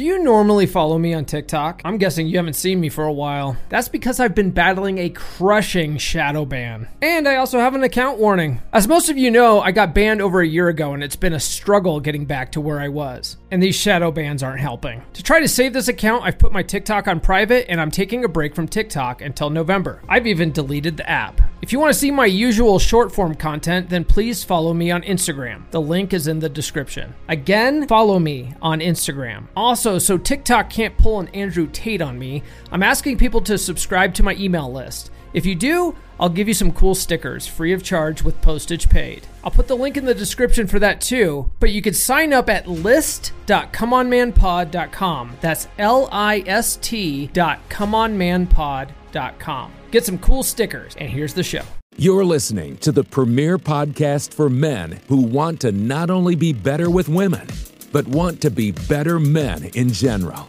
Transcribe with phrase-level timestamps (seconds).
[0.00, 1.82] Do you normally follow me on TikTok?
[1.84, 3.58] I'm guessing you haven't seen me for a while.
[3.68, 6.88] That's because I've been battling a crushing shadow ban.
[7.02, 8.62] And I also have an account warning.
[8.72, 11.34] As most of you know, I got banned over a year ago and it's been
[11.34, 13.36] a struggle getting back to where I was.
[13.50, 15.02] And these shadow bans aren't helping.
[15.14, 18.24] To try to save this account, I've put my TikTok on private and I'm taking
[18.24, 20.02] a break from TikTok until November.
[20.08, 21.40] I've even deleted the app.
[21.62, 25.02] If you want to see my usual short form content, then please follow me on
[25.02, 25.70] Instagram.
[25.72, 27.14] The link is in the description.
[27.28, 29.48] Again, follow me on Instagram.
[29.56, 33.56] Also, also, so TikTok can't pull an Andrew Tate on me, I'm asking people to
[33.56, 35.10] subscribe to my email list.
[35.32, 39.26] If you do, I'll give you some cool stickers free of charge with postage paid.
[39.42, 42.50] I'll put the link in the description for that too, but you can sign up
[42.50, 45.36] at list.comeonmanpod.com.
[45.40, 49.72] That's L I S T dot comeonmanpod.com.
[49.90, 51.62] Get some cool stickers, and here's the show.
[51.96, 56.88] You're listening to the premier podcast for men who want to not only be better
[56.90, 57.48] with women
[57.92, 60.48] but want to be better men in general.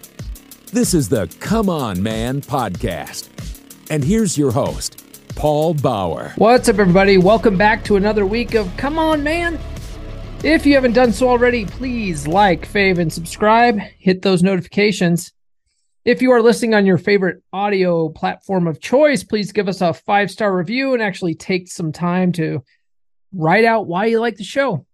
[0.72, 3.30] This is the Come On Man podcast.
[3.90, 5.04] And here's your host,
[5.36, 6.34] Paul Bauer.
[6.38, 7.18] What's up, everybody?
[7.18, 9.60] Welcome back to another week of Come On Man.
[10.44, 13.80] If you haven't done so already, please like, fave, and subscribe.
[14.00, 15.34] Hit those notifications.
[16.04, 19.94] If you are listening on your favorite audio platform of choice, please give us a
[19.94, 22.64] five star review and actually take some time to
[23.34, 24.86] write out why you like the show.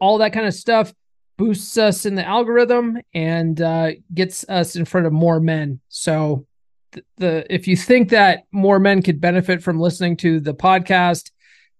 [0.00, 0.92] All that kind of stuff
[1.36, 5.80] boosts us in the algorithm and uh, gets us in front of more men.
[5.88, 6.46] So
[7.16, 11.30] the, if you think that more men could benefit from listening to the podcast,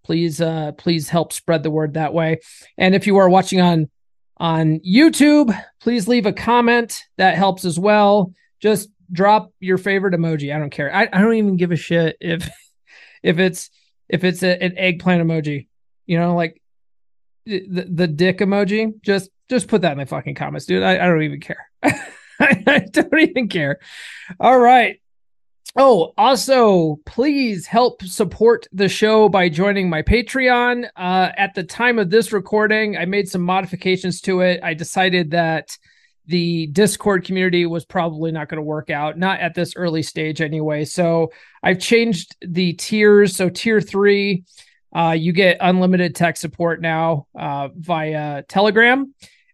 [0.04, 2.40] please uh, please help spread the word that way.
[2.78, 3.90] And if you are watching on
[4.36, 7.02] on YouTube, please leave a comment.
[7.16, 8.32] That helps as well.
[8.60, 10.54] Just drop your favorite emoji.
[10.54, 10.94] I don't care.
[10.94, 12.48] I, I don't even give a shit if
[13.22, 13.70] if it's
[14.08, 15.68] if it's a, an eggplant emoji.
[16.06, 16.60] You know, like
[17.46, 19.00] the, the dick emoji.
[19.02, 20.82] Just just put that in the fucking comments, dude.
[20.82, 21.70] I, I don't even care.
[22.40, 23.78] I don't even care.
[24.40, 25.00] All right.
[25.76, 30.88] Oh, also, please help support the show by joining my Patreon.
[30.94, 34.60] Uh, at the time of this recording, I made some modifications to it.
[34.62, 35.76] I decided that
[36.26, 40.40] the Discord community was probably not going to work out, not at this early stage
[40.40, 40.84] anyway.
[40.84, 43.34] So I've changed the tiers.
[43.34, 44.44] So, tier three,
[44.94, 49.12] uh, you get unlimited tech support now uh, via Telegram.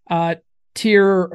[0.08, 0.34] Uh,
[0.74, 1.32] tier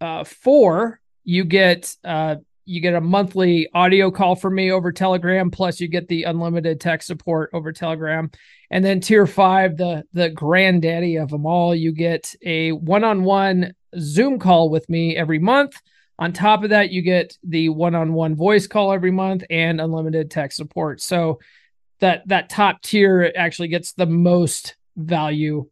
[0.00, 5.50] uh, four, you get uh, you get a monthly audio call from me over Telegram,
[5.50, 8.30] plus you get the unlimited tech support over Telegram.
[8.70, 14.38] And then tier five, the the granddaddy of them all, you get a one-on-one Zoom
[14.38, 15.80] call with me every month.
[16.18, 20.52] On top of that, you get the one-on-one voice call every month and unlimited tech
[20.52, 21.00] support.
[21.00, 21.40] So
[22.00, 25.68] that that top tier actually gets the most value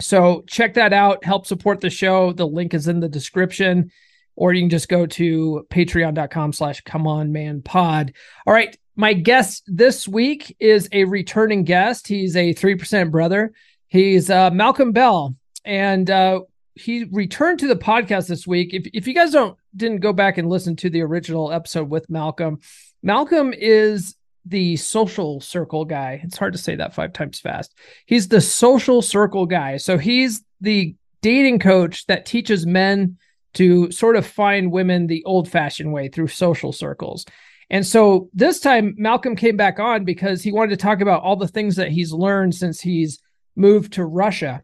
[0.00, 1.24] so check that out.
[1.24, 2.32] Help support the show.
[2.32, 3.90] The link is in the description,
[4.36, 8.12] or you can just go to patreon.com slash come on man pod.
[8.46, 8.76] All right.
[8.94, 12.08] My guest this week is a returning guest.
[12.08, 13.52] He's a 3% brother.
[13.88, 15.34] He's uh, Malcolm Bell.
[15.64, 16.40] And uh,
[16.74, 18.72] he returned to the podcast this week.
[18.72, 22.08] If, if you guys don't didn't go back and listen to the original episode with
[22.08, 22.60] Malcolm,
[23.02, 26.20] Malcolm is the social circle guy.
[26.22, 27.74] It's hard to say that five times fast.
[28.06, 29.76] He's the social circle guy.
[29.76, 33.18] So he's the dating coach that teaches men
[33.56, 37.24] to sort of find women the old fashioned way through social circles.
[37.68, 41.36] And so this time Malcolm came back on because he wanted to talk about all
[41.36, 43.18] the things that he's learned since he's
[43.56, 44.62] moved to Russia.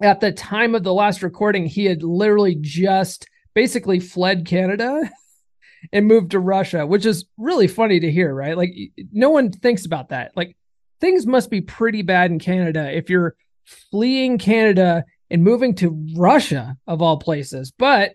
[0.00, 5.10] At the time of the last recording, he had literally just basically fled Canada
[5.92, 8.56] and moved to Russia, which is really funny to hear, right?
[8.56, 8.74] Like
[9.12, 10.36] no one thinks about that.
[10.36, 10.56] Like
[11.00, 13.34] things must be pretty bad in Canada if you're
[13.64, 17.72] fleeing Canada and moving to Russia of all places.
[17.76, 18.14] But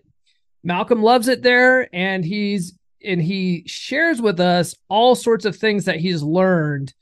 [0.62, 5.84] Malcolm loves it there and he's and he shares with us all sorts of things
[5.84, 6.94] that he's learned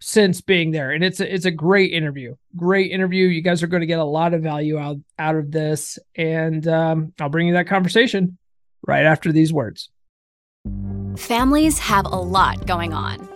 [0.00, 0.90] since being there.
[0.90, 2.34] And it's a, it's a great interview.
[2.56, 3.26] Great interview.
[3.26, 5.98] You guys are going to get a lot of value out out of this.
[6.16, 8.38] And um, i'll bring you that conversation
[8.86, 9.90] right after these words.
[11.16, 13.35] Families have a lot going on.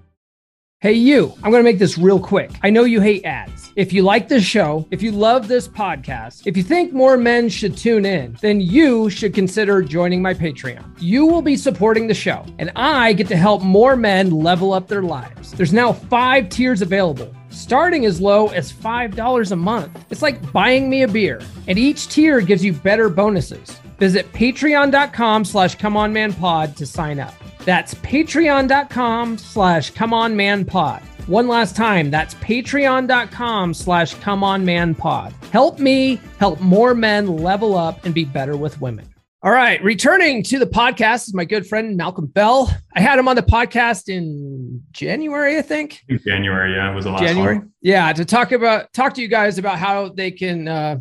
[0.81, 2.49] Hey, you, I'm going to make this real quick.
[2.63, 3.71] I know you hate ads.
[3.75, 7.49] If you like this show, if you love this podcast, if you think more men
[7.49, 10.83] should tune in, then you should consider joining my Patreon.
[10.99, 14.87] You will be supporting the show, and I get to help more men level up
[14.87, 15.51] their lives.
[15.51, 20.05] There's now five tiers available starting as low as $5 a month.
[20.09, 23.69] It's like buying me a beer, and each tier gives you better bonuses.
[23.99, 27.35] Visit patreon.com slash comeonmanpod to sign up.
[27.65, 31.01] That's patreon.com slash comeonmanpod.
[31.27, 35.33] One last time, that's patreon.com slash comeonmanpod.
[35.51, 39.07] Help me help more men level up and be better with women.
[39.43, 42.71] All right, returning to the podcast is my good friend Malcolm Bell.
[42.95, 46.03] I had him on the podcast in January, I think.
[46.23, 47.57] January, yeah, it was the last January.
[47.57, 47.71] one.
[47.81, 50.99] Yeah, to talk about talk to you guys about how they can uh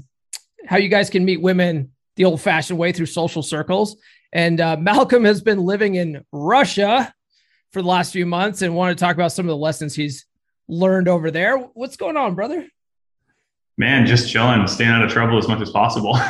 [0.67, 3.97] how you guys can meet women the old-fashioned way through social circles.
[4.33, 7.13] And uh, Malcolm has been living in Russia
[7.73, 10.27] for the last few months and wanted to talk about some of the lessons he's
[10.69, 11.57] learned over there.
[11.59, 12.67] What's going on, brother?
[13.79, 16.19] Man, just chilling, staying out of trouble as much as possible.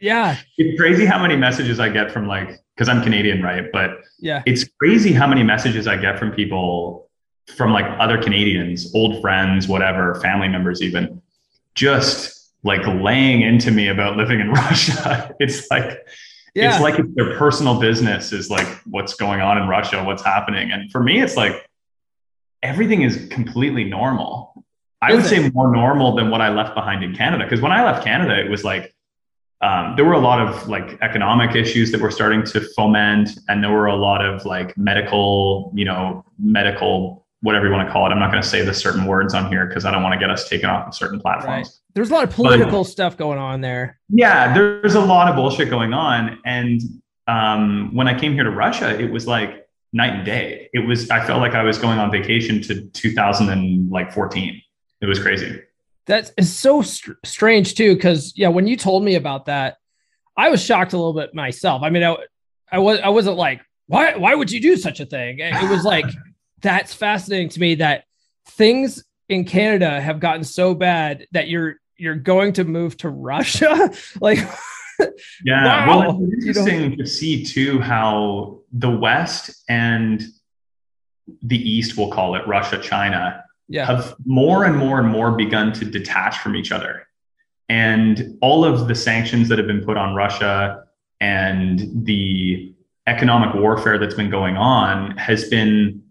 [0.00, 0.36] Yeah.
[0.56, 3.64] it's crazy how many messages I get from like, because I'm Canadian, right?
[3.72, 4.44] But Yeah.
[4.46, 7.10] it's crazy how many messages I get from people
[7.56, 11.20] from like other Canadians, old friends, whatever, family members, even
[11.74, 15.34] just like laying into me about living in Russia.
[15.38, 15.98] It's like,
[16.54, 16.72] Yeah.
[16.72, 20.72] it's like it's their personal business is like what's going on in Russia, what's happening.
[20.72, 21.68] And for me, it's like
[22.62, 24.64] everything is completely normal.
[25.00, 27.44] I would say more normal than what I left behind in Canada.
[27.44, 28.92] Because when I left Canada, it was like
[29.60, 33.62] um, there were a lot of like economic issues that were starting to foment, and
[33.62, 38.06] there were a lot of like medical, you know, medical whatever you want to call
[38.06, 38.10] it.
[38.10, 40.18] I'm not going to say the certain words on here because I don't want to
[40.18, 41.68] get us taken off of certain platforms.
[41.68, 41.94] Right.
[41.94, 43.98] There's a lot of political stuff going on there.
[44.08, 46.38] Yeah, there's a lot of bullshit going on.
[46.44, 46.80] And
[47.26, 50.68] um, when I came here to Russia, it was like night and day.
[50.72, 54.62] It was I felt like I was going on vacation to 2014.
[55.00, 55.62] It was crazy.
[56.06, 59.76] That's so str- strange too, because yeah, when you told me about that,
[60.36, 61.82] I was shocked a little bit myself.
[61.82, 62.16] I mean, I,
[62.72, 65.38] I was I wasn't like, why why would you do such a thing?
[65.40, 66.06] It was like
[66.60, 68.04] that's fascinating to me that
[68.46, 73.90] things in Canada have gotten so bad that you're you're going to move to Russia.
[74.20, 74.38] like,
[75.44, 75.86] Yeah.
[75.86, 76.00] Wow.
[76.00, 80.22] Well, it's interesting to see too how the West and
[81.42, 85.72] the East, we'll call it Russia, China, yeah, have more and more and more begun
[85.74, 87.06] to detach from each other.
[87.68, 90.84] And all of the sanctions that have been put on Russia
[91.20, 92.74] and the
[93.06, 96.02] economic warfare that's been going on has been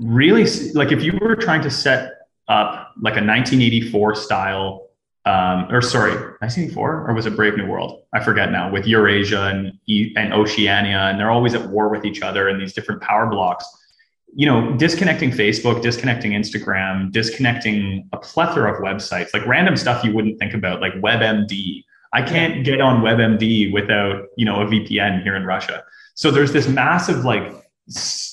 [0.00, 2.12] really like if you were trying to set
[2.48, 4.88] up like a 1984 style
[5.26, 9.48] um, or sorry 1984 or was it brave new world i forget now with eurasia
[9.48, 9.78] and,
[10.16, 13.66] and oceania and they're always at war with each other and these different power blocks
[14.34, 20.12] you know, disconnecting Facebook, disconnecting Instagram, disconnecting a plethora of websites, like random stuff you
[20.12, 21.84] wouldn't think about, like WebMD.
[22.12, 25.84] I can't get on WebMD without, you know, a VPN here in Russia.
[26.14, 27.52] So there's this massive like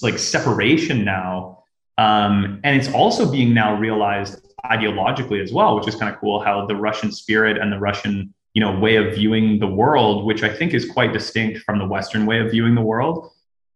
[0.02, 1.56] like separation now.
[1.98, 6.44] Um, and it's also being now realized ideologically as well, which is kind of cool
[6.44, 10.44] how the Russian spirit and the Russian, you know, way of viewing the world, which
[10.44, 13.32] I think is quite distinct from the Western way of viewing the world,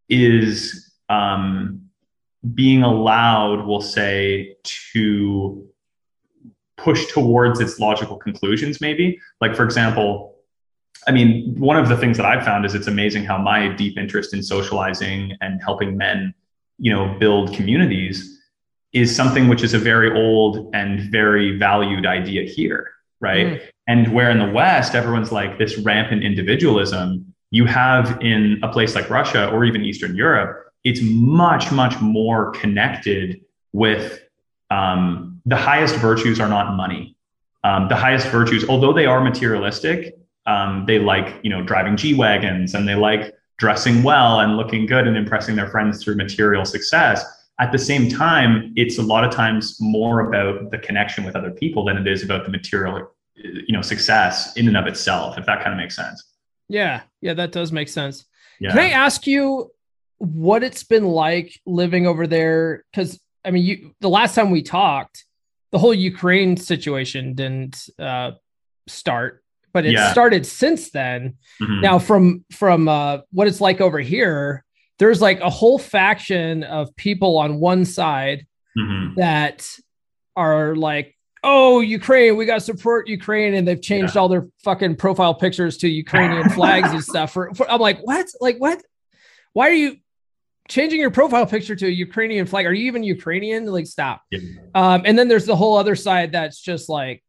[0.09, 1.81] is um,
[2.53, 5.67] being allowed, we'll say, to
[6.77, 9.19] push towards its logical conclusions, maybe.
[9.39, 10.35] Like, for example,
[11.07, 13.97] I mean, one of the things that I've found is it's amazing how my deep
[13.97, 16.33] interest in socializing and helping men,
[16.81, 18.39] you know, build communities
[18.91, 23.47] is something which is a very old and very valued idea here, right?
[23.47, 23.61] Mm.
[23.87, 28.95] And where in the West, everyone's like this rampant individualism, you have in a place
[28.95, 33.41] like Russia or even Eastern Europe, it's much, much more connected
[33.73, 34.19] with
[34.71, 37.15] um, the highest virtues are not money.
[37.63, 42.15] Um, the highest virtues, although they are materialistic, um, they like you know driving G
[42.15, 46.65] wagons and they like dressing well and looking good and impressing their friends through material
[46.65, 47.23] success.
[47.59, 51.51] At the same time, it's a lot of times more about the connection with other
[51.51, 55.37] people than it is about the material, you know, success in and of itself.
[55.37, 56.23] If that kind of makes sense.
[56.69, 58.25] yeah, yeah, that does make sense.
[58.59, 58.71] Yeah.
[58.71, 59.69] Can I ask you
[60.17, 62.83] what it's been like living over there?
[62.91, 65.23] Because I mean, you the last time we talked,
[65.71, 68.31] the whole Ukraine situation didn't uh,
[68.87, 69.40] start,
[69.73, 70.11] but it Yeah.
[70.11, 71.35] started since then.
[71.61, 71.81] Mhm.
[71.81, 74.63] Now, from from uh, what it's like over here,
[74.99, 78.45] there's like a whole faction of people on one side
[78.77, 79.15] Mhm.
[79.15, 79.67] that
[80.35, 84.95] are like, "Oh, Ukraine, we got to support Ukraine," and they've changed all their fucking
[84.95, 87.33] profile pictures to Ukrainian flags and stuff.
[87.33, 88.27] For, for I'm like, what?
[88.39, 88.81] Like what?
[89.53, 89.97] Why are you
[90.69, 92.65] changing your profile picture to a Ukrainian flag.
[92.65, 93.65] Are you even Ukrainian?
[93.65, 94.21] Like, stop.
[94.31, 94.39] Yeah.
[94.73, 97.21] Um, and then there's the whole other side that's just like,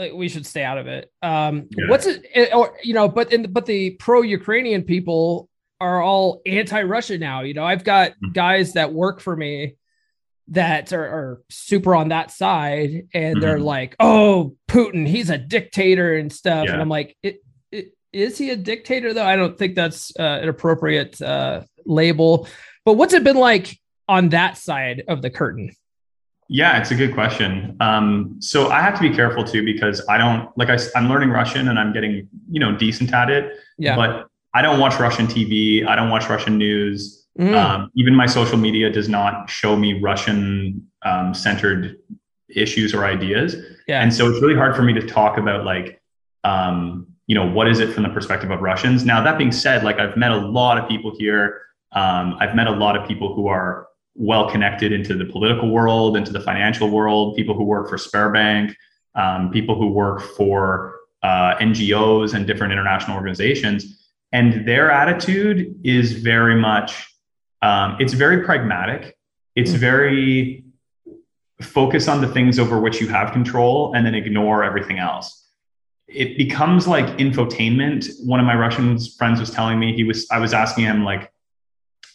[0.00, 1.10] like we should stay out of it.
[1.22, 1.88] Um, Yeah.
[1.88, 2.26] what's it?
[2.54, 5.48] Or you know, but in but the pro-Ukrainian people
[5.80, 7.42] are all anti-Russia now.
[7.42, 8.34] You know, I've got Mhm.
[8.34, 9.76] guys that work for me
[10.48, 13.64] that are, are super on that side, and they're Mhm.
[13.64, 17.36] like, "Oh, Putin, he's a dictator and stuff." And I'm like, it,
[17.70, 22.48] it, "Is he a dictator though?" I don't think that's uh, an appropriate uh, label.
[22.84, 23.78] But what's it been like
[24.08, 25.70] on that side of the curtain?
[26.52, 27.76] Yeah, it's a good question.
[27.78, 31.30] Um, so I have to be careful too because I don't like I, am learning
[31.30, 33.56] Russian and I'm getting you know decent at it.
[33.78, 33.94] Yeah.
[33.94, 35.86] But I don't watch Russian TV.
[35.86, 37.24] I don't watch Russian news.
[37.38, 37.54] Mm.
[37.54, 41.96] Um, even my social media does not show me Russian um, centered
[42.48, 43.54] issues or ideas.
[43.86, 44.02] yeah.
[44.02, 46.02] And so it's really hard for me to talk about like,
[46.42, 49.04] um, you know, what is it from the perspective of Russians?
[49.04, 51.62] Now, that being said, like I've met a lot of people here.
[51.92, 56.16] Um, I've met a lot of people who are well connected into the political world,
[56.16, 58.74] into the financial world, people who work for Sberbank,
[59.14, 64.08] um, people who work for uh, NGOs and different international organizations.
[64.32, 67.06] And their attitude is very much,
[67.62, 69.16] um, it's very pragmatic.
[69.56, 69.78] It's Mm.
[69.78, 70.64] very
[71.60, 75.48] focus on the things over which you have control and then ignore everything else.
[76.08, 78.08] It becomes like infotainment.
[78.24, 81.30] One of my Russian friends was telling me he was I was asking him like,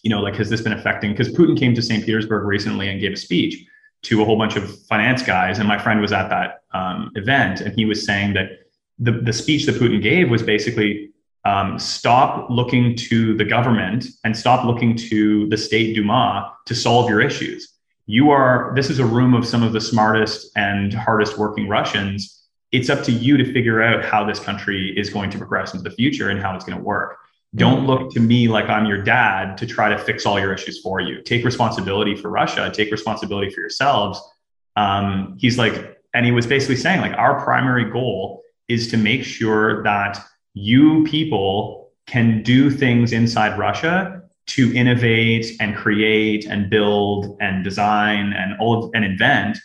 [0.05, 2.05] you know, like has this been affecting because Putin came to St.
[2.05, 3.65] Petersburg recently and gave a speech
[4.03, 7.61] to a whole bunch of finance guys, and my friend was at that um, event,
[7.61, 8.69] and he was saying that
[8.99, 11.09] the the speech that Putin gave was basically
[11.43, 17.09] um, stop looking to the government and stop looking to the state Duma to solve
[17.09, 17.73] your issues.
[18.05, 22.43] You are this is a room of some of the smartest and hardest working russians.
[22.71, 25.89] It's up to you to figure out how this country is going to progress into
[25.89, 27.17] the future and how it's going to work
[27.55, 30.81] don't look to me like i'm your dad to try to fix all your issues
[30.81, 31.21] for you.
[31.21, 32.71] Take responsibility for russia.
[32.73, 34.19] Take responsibility for yourselves.
[34.75, 39.23] Um, he's like and he was basically saying like our primary goal is to make
[39.23, 47.35] sure that you people can do things inside russia to innovate and create and build
[47.39, 49.57] and design and all of, and invent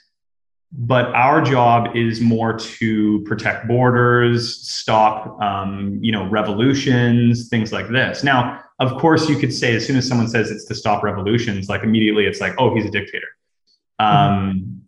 [0.73, 7.89] but our job is more to protect borders stop um, you know revolutions things like
[7.89, 8.23] this.
[8.23, 11.69] Now of course you could say as soon as someone says it's to stop revolutions
[11.69, 13.29] like immediately it's like oh he's a dictator.
[13.99, 14.83] Um,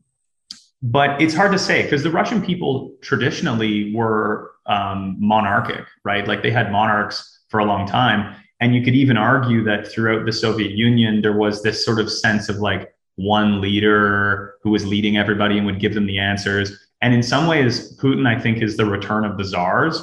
[0.83, 6.27] but it's hard to say because the russian people traditionally were um, monarchic right?
[6.27, 8.35] Like they had monarchs for a long time.
[8.61, 12.11] And you could even argue that throughout the Soviet Union, there was this sort of
[12.11, 16.87] sense of like one leader who was leading everybody and would give them the answers.
[17.01, 20.01] And in some ways, Putin, I think, is the return of the czars.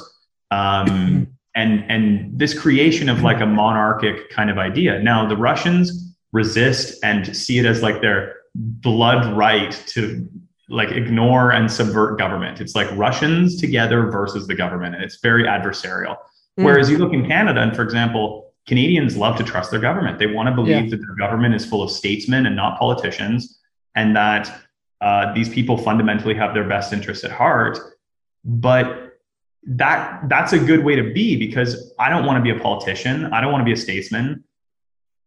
[0.50, 5.02] Um, and, and this creation of like a monarchic kind of idea.
[5.02, 10.28] Now, the Russians resist and see it as like their blood right to
[10.68, 12.60] like ignore and subvert government.
[12.60, 14.94] It's like Russians together versus the government.
[14.94, 16.16] And it's very adversarial.
[16.58, 16.64] Mm.
[16.64, 20.18] Whereas you look in Canada, and for example, Canadians love to trust their government.
[20.18, 20.90] They want to believe Yeah.
[20.90, 23.58] that their government is full of statesmen and not politicians,
[23.94, 24.60] and that
[25.00, 27.78] uh, these people fundamentally have their best interests at heart.
[28.44, 29.18] But
[29.66, 33.26] that that's a good way to be because I don't want to be a politician.
[33.32, 34.44] I don't want to be a statesman.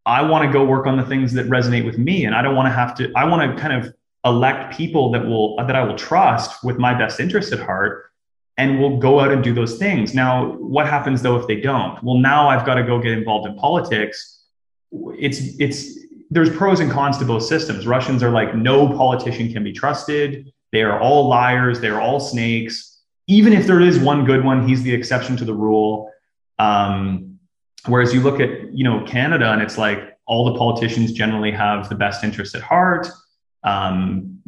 [0.06, 2.56] I want to go work on the things that resonate with me, and I don't
[2.56, 3.12] want to have to.
[3.16, 6.94] I want to kind of elect people that will that I will trust with my
[6.94, 8.10] best interests at heart
[8.56, 10.14] and will go out and do those things.
[10.14, 12.02] Now, what happens though if they don't?
[12.02, 14.44] Well, now I've got to go get involved in politics.
[15.18, 15.98] It's it's
[16.30, 17.86] there's pros and cons to both systems.
[17.86, 20.52] Russians are like no politician can be trusted.
[20.72, 21.80] They are all liars.
[21.80, 23.00] They are all snakes.
[23.26, 26.10] Even if there is one good one, he's the exception to the rule.
[26.58, 27.38] Um,
[27.86, 31.88] whereas you look at you know Canada, and it's like all the politicians generally have
[31.88, 33.08] the best interest at heart.
[33.64, 34.38] Um,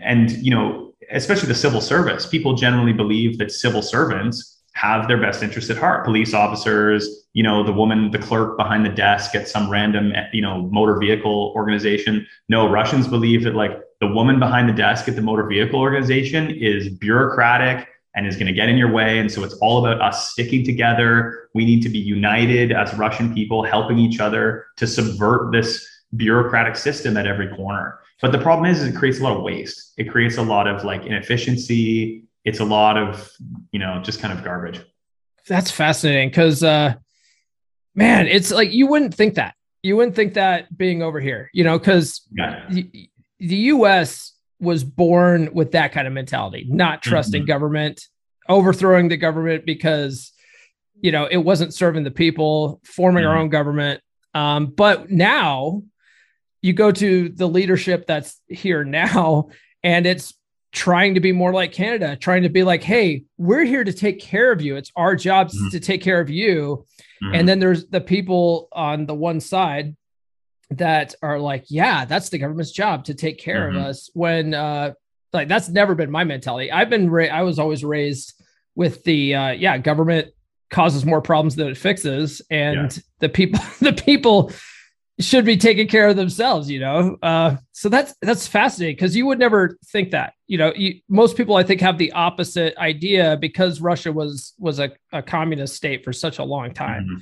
[0.00, 5.20] and you know especially the civil service, people generally believe that civil servants have their
[5.20, 6.04] best interest at heart.
[6.04, 10.42] Police officers, you know, the woman, the clerk behind the desk at some random, you
[10.42, 12.26] know, motor vehicle organization.
[12.48, 16.50] No, Russians believe that like the woman behind the desk at the motor vehicle organization
[16.50, 19.18] is bureaucratic and is going to get in your way.
[19.18, 21.48] And so it's all about us sticking together.
[21.54, 25.86] We need to be united as Russian people, helping each other to subvert this
[26.16, 27.98] bureaucratic system at every corner.
[28.20, 29.92] But the problem is, is it creates a lot of waste.
[29.96, 32.24] It creates a lot of like inefficiency.
[32.44, 33.30] It's a lot of,
[33.72, 34.80] you know, just kind of garbage.
[35.46, 36.94] That's fascinating because, uh,
[37.94, 39.54] man, it's like you wouldn't think that.
[39.82, 42.64] You wouldn't think that being over here, you know, because Yeah.
[42.68, 43.08] the,
[43.38, 44.34] the U.S.
[44.60, 48.02] was born with that kind of mentality, not trusting government,
[48.48, 50.32] overthrowing the government because,
[51.00, 53.40] you know, it wasn't serving the people, forming our Mhm.
[53.42, 54.00] own government.
[54.34, 55.82] Um, but now
[56.60, 59.48] you go to the leadership that's here now,
[59.82, 60.34] and it's
[60.72, 64.20] trying to be more like Canada, trying to be like, hey, we're here to take
[64.20, 64.76] care of you.
[64.76, 65.68] It's our job mm-hmm.
[65.70, 66.84] to take care of you.
[67.22, 67.34] Mm-hmm.
[67.34, 69.96] And then there's the people on the one side
[70.70, 73.78] that are like, yeah, that's the government's job to take care mm-hmm.
[73.78, 74.10] of us.
[74.14, 74.92] When uh
[75.32, 76.70] like that's never been my mentality.
[76.70, 78.40] I've been ra- I was always raised
[78.74, 80.28] with the uh yeah, government
[80.70, 83.02] causes more problems than it fixes and yeah.
[83.20, 84.52] the people the people
[85.20, 87.16] should be taking care of themselves you know?
[87.22, 90.72] Uh, so that's that's fascinating because you would never think that you know?
[90.74, 95.22] You, most people i think have the opposite idea because russia was was a, a
[95.22, 97.04] communist state for such a long time.
[97.04, 97.18] Mm-hmm.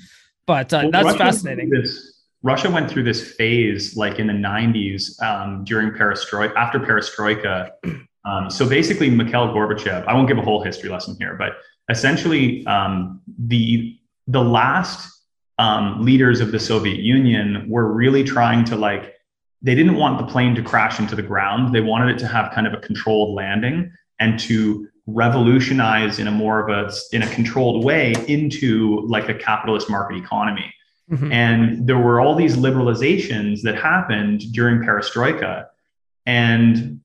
[0.46, 1.70] but uh, well, that's russia fascinating.
[1.70, 7.70] this, russia went through this phase like in the 90s um, during perestroika after perestroika.
[8.26, 12.66] Um, so basically mikhail gorbachev i won't give a whole history lesson here but essentially
[12.66, 15.15] um, the the last
[15.58, 19.14] um, leaders of the Soviet Union were really trying to like,
[19.62, 21.74] they didn't want the plane to crash into the ground.
[21.74, 26.32] They wanted it to have kind of a controlled landing and to revolutionize in a
[26.32, 30.72] more of a in a controlled way into like a capitalist market economy.
[31.10, 31.32] Mm-hmm.
[31.32, 35.66] And there were all these liberalizations that happened during perestroika.
[36.26, 37.00] And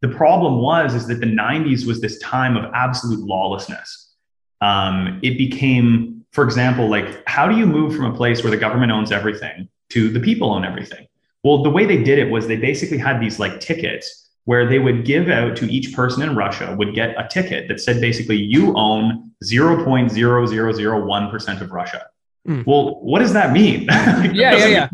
[0.00, 4.12] the problem was is that the 90s was this time of absolute lawlessness.
[4.60, 8.56] Um, it became for example, like how do you move from a place where the
[8.56, 11.06] government owns everything to the people own everything?
[11.44, 14.80] Well, the way they did it was they basically had these like tickets where they
[14.80, 18.36] would give out to each person in Russia would get a ticket that said basically
[18.36, 22.06] you own 0.0001% of Russia.
[22.48, 22.66] Mm.
[22.66, 23.84] Well, what does that mean?
[24.32, 24.88] yeah, yeah, yeah.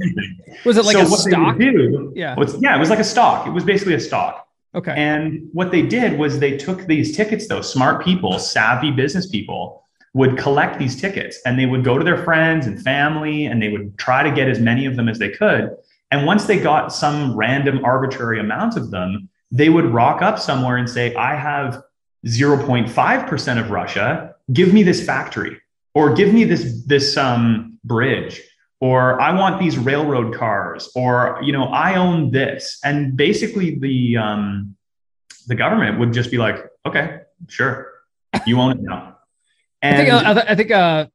[0.64, 1.58] Was it like so a stock?
[1.58, 2.36] Do, yeah.
[2.60, 3.46] yeah, it was like a stock.
[3.46, 4.46] It was basically a stock.
[4.74, 4.92] Okay.
[4.96, 9.88] And what they did was they took these tickets, though, smart people, savvy business people,
[10.12, 13.68] would collect these tickets and they would go to their friends and family and they
[13.68, 15.70] would try to get as many of them as they could.
[16.10, 20.76] And once they got some random arbitrary amount of them, they would rock up somewhere
[20.76, 21.82] and say, I have
[22.26, 24.34] 0.5% of Russia.
[24.52, 25.60] Give me this factory
[25.94, 28.42] or give me this, this um, bridge
[28.80, 32.80] or I want these railroad cars or, you know, I own this.
[32.82, 34.74] And basically the, um,
[35.46, 37.92] the government would just be like, okay, sure.
[38.46, 39.18] You own it now.
[39.82, 41.06] And I think uh, I think uh,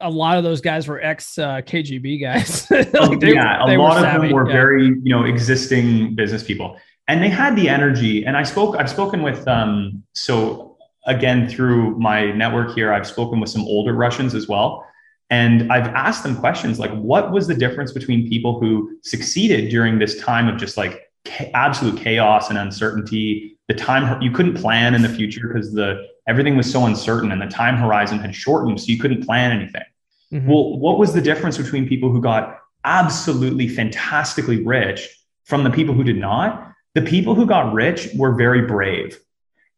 [0.00, 2.70] a lot of those guys were ex uh, KGB guys.
[2.70, 4.28] like they, yeah, a lot of savvy.
[4.28, 4.52] them were yeah.
[4.52, 8.24] very you know existing business people, and they had the energy.
[8.24, 8.76] And I spoke.
[8.76, 12.92] I've spoken with um, so again through my network here.
[12.92, 14.86] I've spoken with some older Russians as well.
[15.32, 19.98] And I've asked them questions like, what was the difference between people who succeeded during
[19.98, 21.10] this time of just like
[21.54, 23.58] absolute chaos and uncertainty?
[23.72, 27.40] The time you couldn't plan in the future because the everything was so uncertain and
[27.40, 29.82] the time horizon had shortened, so you couldn't plan anything.
[30.30, 30.46] Mm-hmm.
[30.46, 35.08] Well, what was the difference between people who got absolutely fantastically rich
[35.44, 36.70] from the people who did not?
[36.94, 39.18] The people who got rich were very brave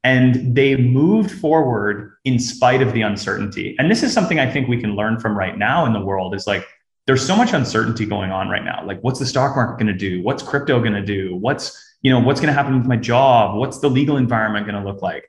[0.02, 3.76] and they moved forward in spite of the uncertainty.
[3.78, 6.34] And this is something I think we can learn from right now in the world
[6.34, 6.66] is like,
[7.06, 8.84] there's so much uncertainty going on right now.
[8.84, 10.20] Like, what's the stock market going to do?
[10.22, 11.36] What's crypto going to do?
[11.36, 13.56] What's, you know, what's going to happen with my job?
[13.58, 15.28] What's the legal environment going to look like?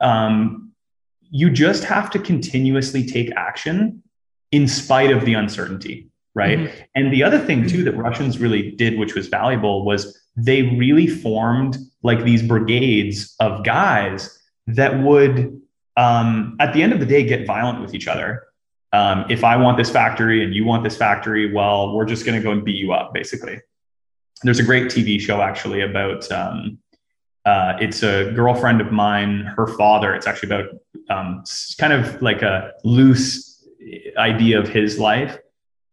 [0.00, 0.72] um,
[1.30, 4.02] you just have to continuously take action
[4.52, 6.82] in spite of the uncertainty right mm-hmm.
[6.94, 11.06] and the other thing too that russians really did which was valuable was they really
[11.06, 15.60] formed like these brigades of guys that would
[15.96, 18.44] um, at the end of the day get violent with each other
[18.92, 22.38] um, if i want this factory and you want this factory well we're just going
[22.38, 23.58] to go and beat you up basically
[24.44, 26.78] there's a great tv show actually about um,
[27.44, 30.14] uh, it's a girlfriend of mine, her father.
[30.14, 30.70] It's actually about
[31.10, 31.44] um,
[31.78, 33.62] kind of like a loose
[34.16, 35.38] idea of his life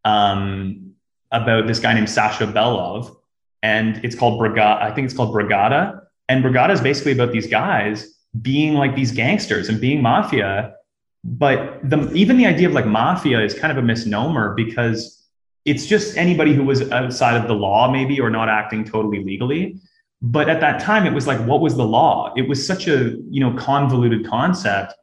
[0.05, 0.93] um,
[1.31, 3.15] about this guy named Sasha Belov.
[3.63, 4.81] And it's called Brigada.
[4.81, 6.01] I think it's called Brigada.
[6.29, 10.75] And Brigada is basically about these guys being like these gangsters and being mafia.
[11.23, 15.20] But the, even the idea of like mafia is kind of a misnomer because
[15.65, 19.79] it's just anybody who was outside of the law, maybe, or not acting totally legally.
[20.21, 22.33] But at that time it was like what was the law?
[22.35, 24.93] It was such a you know convoluted concept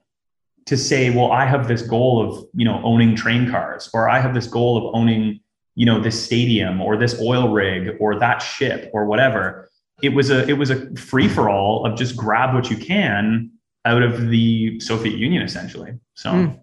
[0.66, 4.20] to say well i have this goal of you know owning train cars or i
[4.20, 5.40] have this goal of owning
[5.78, 9.70] you know this stadium or this oil rig or that ship or whatever.
[10.02, 13.52] It was a it was a free for all of just grab what you can
[13.84, 15.92] out of the soviet union essentially.
[16.14, 16.60] So mm.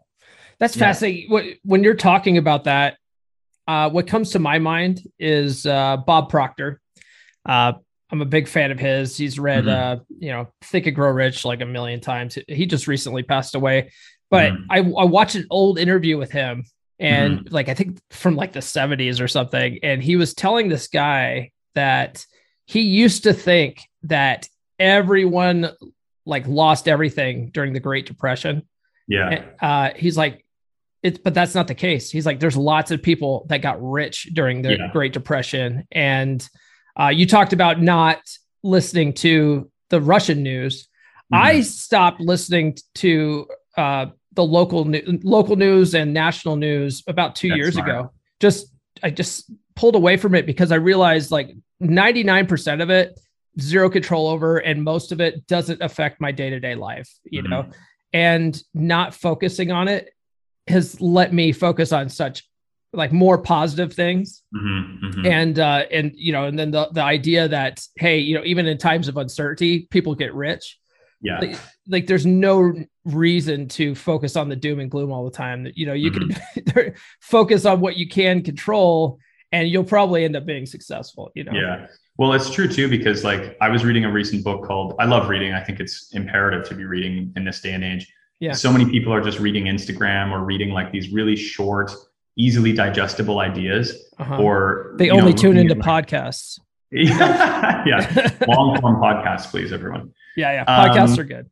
[0.60, 0.88] that's yeah.
[0.88, 1.58] fascinating.
[1.63, 2.97] When you're talking about that
[3.67, 6.80] uh, what comes to my mind is uh, bob proctor
[7.45, 7.73] uh,
[8.12, 9.17] I'm a big fan of his.
[9.17, 10.01] He's read, mm-hmm.
[10.01, 12.38] uh, you know, Think and Grow Rich like a million times.
[12.47, 13.91] He just recently passed away,
[14.30, 14.71] but mm-hmm.
[14.71, 16.65] I, I watched an old interview with him
[16.99, 17.54] and mm-hmm.
[17.54, 19.80] like I think from like the 70s or something.
[19.84, 22.25] And he was telling this guy that
[22.65, 24.47] he used to think that
[24.80, 25.71] everyone
[26.25, 28.63] like lost everything during the Great Depression.
[29.08, 29.30] Yeah.
[29.30, 30.44] And, uh, he's like,
[31.05, 32.09] it's, but that's not the case.
[32.09, 34.91] He's like, there's lots of people that got rich during the yeah.
[34.91, 35.87] Great Depression.
[35.91, 36.47] And
[36.99, 38.21] uh, you talked about not
[38.63, 40.87] listening to the Russian news.
[41.31, 41.45] Mm-hmm.
[41.45, 44.91] I stopped listening to uh, the local
[45.23, 47.89] local news and national news about two that's years smart.
[47.89, 48.11] ago.
[48.39, 53.19] Just I just pulled away from it because I realized like 99% of it
[53.59, 57.51] zero control over and most of it doesn't affect my day-to-day life you mm-hmm.
[57.51, 57.65] know
[58.11, 60.09] and not focusing on it
[60.67, 62.47] has let me focus on such
[62.93, 65.25] like more positive things mm-hmm, mm-hmm.
[65.25, 68.65] and uh and you know and then the, the idea that hey you know even
[68.65, 70.80] in times of uncertainty people get rich
[71.21, 72.73] yeah like, like there's no
[73.04, 76.69] reason to focus on the doom and gloom all the time you know you mm-hmm.
[76.71, 79.19] can focus on what you can control
[79.51, 83.23] and you'll probably end up being successful you know yeah well, it's true too, because
[83.23, 85.54] like I was reading a recent book called, I love reading.
[85.54, 88.08] I think it's imperative to be reading in this day and age.
[88.39, 88.54] Yeah.
[88.54, 91.91] So many people are just reading Instagram or reading like these really short,
[92.36, 94.41] easily digestible ideas, uh-huh.
[94.41, 96.60] or they only know, tune into like, podcasts.
[96.91, 97.84] yeah.
[97.86, 98.32] yeah.
[98.48, 100.13] Long form podcasts, please, everyone.
[100.36, 100.52] Yeah.
[100.52, 100.65] Yeah.
[100.65, 101.50] Podcasts um, are good.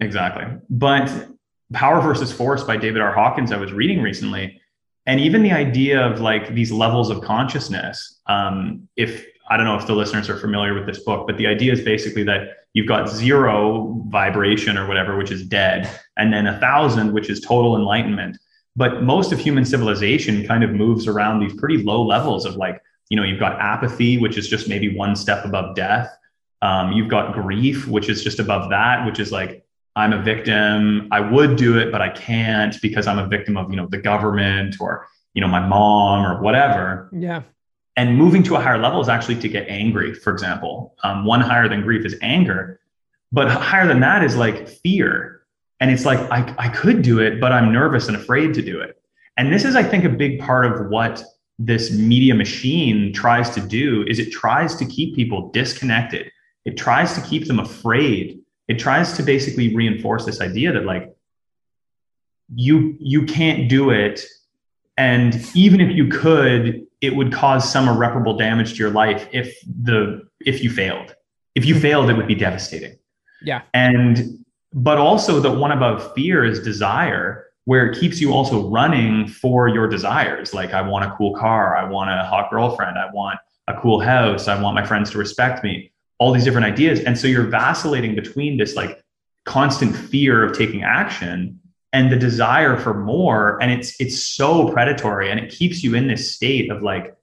[0.00, 0.44] Exactly.
[0.70, 1.28] But
[1.72, 3.12] Power versus Force by David R.
[3.12, 4.60] Hawkins, I was reading recently.
[5.06, 9.76] And even the idea of like these levels of consciousness, um, if I don't know
[9.76, 12.86] if the listeners are familiar with this book, but the idea is basically that you've
[12.86, 17.76] got zero vibration or whatever, which is dead, and then a thousand, which is total
[17.76, 18.38] enlightenment.
[18.76, 22.80] But most of human civilization kind of moves around these pretty low levels of like,
[23.08, 26.08] you know, you've got apathy, which is just maybe one step above death.
[26.62, 29.64] Um, you've got grief, which is just above that, which is like,
[29.96, 31.08] I'm a victim.
[31.10, 33.98] I would do it, but I can't because I'm a victim of, you know, the
[33.98, 37.10] government or, you know, my mom or whatever.
[37.12, 37.42] Yeah
[38.00, 40.94] and moving to a higher level is actually to get angry for example.
[41.04, 42.80] Um, one higher than grief is anger
[43.30, 45.42] but higher than that is like fear.
[45.80, 48.80] And it's like I, I could do it but i'm nervous and afraid to do
[48.80, 48.96] it.
[49.36, 51.22] And this is i think a big part of what
[51.58, 56.32] this media machine tries to do is it tries to keep people disconnected.
[56.64, 58.40] It tries to keep them afraid.
[58.66, 61.14] It tries to basically reinforce this idea that like
[62.54, 64.24] you you can't do it.
[64.96, 69.56] And even if you could it would cause some irreparable damage to your life if
[69.64, 71.14] the if you failed.
[71.54, 72.96] If you failed, it would be devastating.
[73.42, 73.62] Yeah.
[73.74, 79.26] And but also the one above fear is desire, where it keeps you also running
[79.28, 80.54] for your desires.
[80.54, 84.00] Like I want a cool car, I want a hot girlfriend, I want a cool
[84.00, 85.92] house, I want my friends to respect me.
[86.18, 87.00] All these different ideas.
[87.00, 89.02] And so you're vacillating between this like
[89.46, 91.59] constant fear of taking action
[91.92, 96.06] and the desire for more and it's it's so predatory and it keeps you in
[96.06, 97.16] this state of like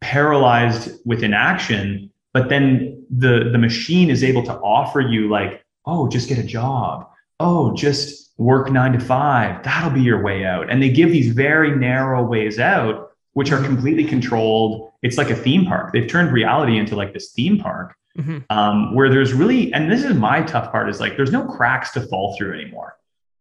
[0.00, 6.08] paralyzed with inaction but then the the machine is able to offer you like oh
[6.08, 7.08] just get a job.
[7.38, 10.70] Oh just work 9 to 5 that'll be your way out.
[10.70, 14.90] And they give these very narrow ways out which are completely controlled.
[15.02, 15.92] It's like a theme park.
[15.92, 18.38] They've turned reality into like this theme park mm-hmm.
[18.50, 21.90] um, where there's really and this is my tough part is like there's no cracks
[21.92, 22.96] to fall through anymore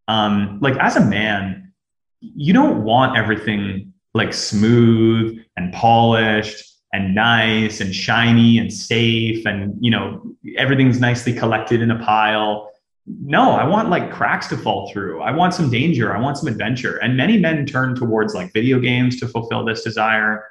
[0.10, 1.72] um, like as a man,
[2.20, 9.78] you don't want everything like smooth and polished and nice and shiny and safe and
[9.80, 10.24] you know
[10.58, 12.72] everything's nicely collected in a pile.
[13.06, 15.22] No i want like cracks to fall through.
[15.22, 16.16] I want some danger.
[16.16, 16.98] I want some adventure.
[16.98, 20.44] And many men turn towards like video games to fulfill this desire.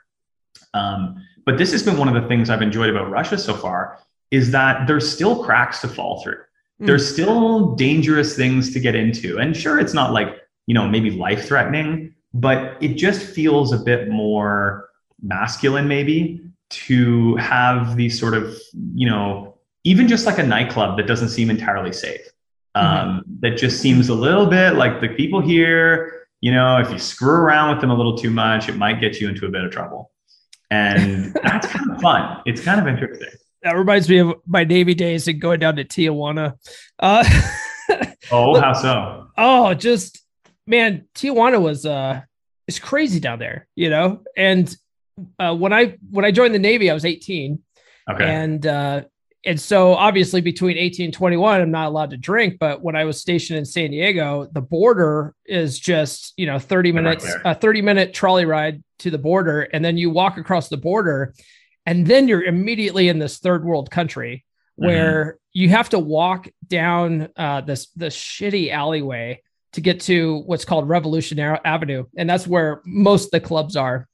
[0.72, 1.16] Um,
[1.48, 3.98] but this has been one of the things i've enjoyed about russia so far
[4.30, 6.42] is that there's still cracks to fall through
[6.80, 7.14] there's hmm.
[7.14, 9.38] still dangerous things to get into.
[9.38, 10.36] And sure, it's not like,
[10.66, 14.88] you know, maybe life threatening, but it just feels a bit more
[15.22, 18.56] masculine, maybe, to have these sort of,
[18.94, 22.20] you know, even just like a nightclub that doesn't seem entirely safe.
[22.76, 23.08] Mm-hmm.
[23.08, 26.98] Um, that just seems a little bit like the people here, you know, if you
[26.98, 29.64] screw around with them a little too much, it might get you into a bit
[29.64, 30.12] of trouble.
[30.70, 32.42] And that's kind of fun.
[32.46, 33.30] It's kind of interesting
[33.62, 36.54] that reminds me of my Navy days and going down to Tijuana.
[36.98, 37.24] Uh,
[38.30, 39.26] oh, how so?
[39.36, 40.22] Oh, just
[40.66, 42.22] man, Tijuana was uh,
[42.66, 44.22] it's crazy down there, you know.
[44.36, 44.74] And
[45.38, 47.60] uh, when I when I joined the Navy, I was 18.
[48.10, 48.24] Okay.
[48.24, 49.02] And uh,
[49.44, 52.58] and so obviously between 18 and 21, I'm not allowed to drink.
[52.58, 56.92] But when I was stationed in San Diego, the border is just you know 30
[56.92, 60.68] minutes, right a 30 minute trolley ride to the border, and then you walk across
[60.68, 61.34] the border
[61.88, 64.44] and then you're immediately in this third world country
[64.76, 65.36] where mm-hmm.
[65.54, 69.40] you have to walk down uh, this this shitty alleyway
[69.72, 74.06] to get to what's called Revolutionary Avenue, and that's where most of the clubs are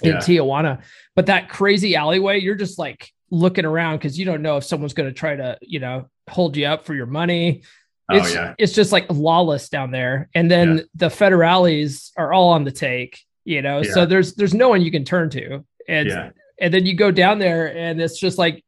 [0.00, 0.18] in yeah.
[0.18, 0.82] Tijuana.
[1.16, 4.94] But that crazy alleyway, you're just like looking around because you don't know if someone's
[4.94, 7.62] going to try to, you know, hold you up for your money.
[8.08, 8.54] Oh, it's, oh, yeah.
[8.58, 10.28] it's just like lawless down there.
[10.36, 10.82] And then yeah.
[10.94, 14.92] the federales are all on the take, you know, so there's, there's no one you
[14.92, 15.64] can turn to.
[15.88, 16.32] And.
[16.60, 18.64] And then you go down there and it's just like,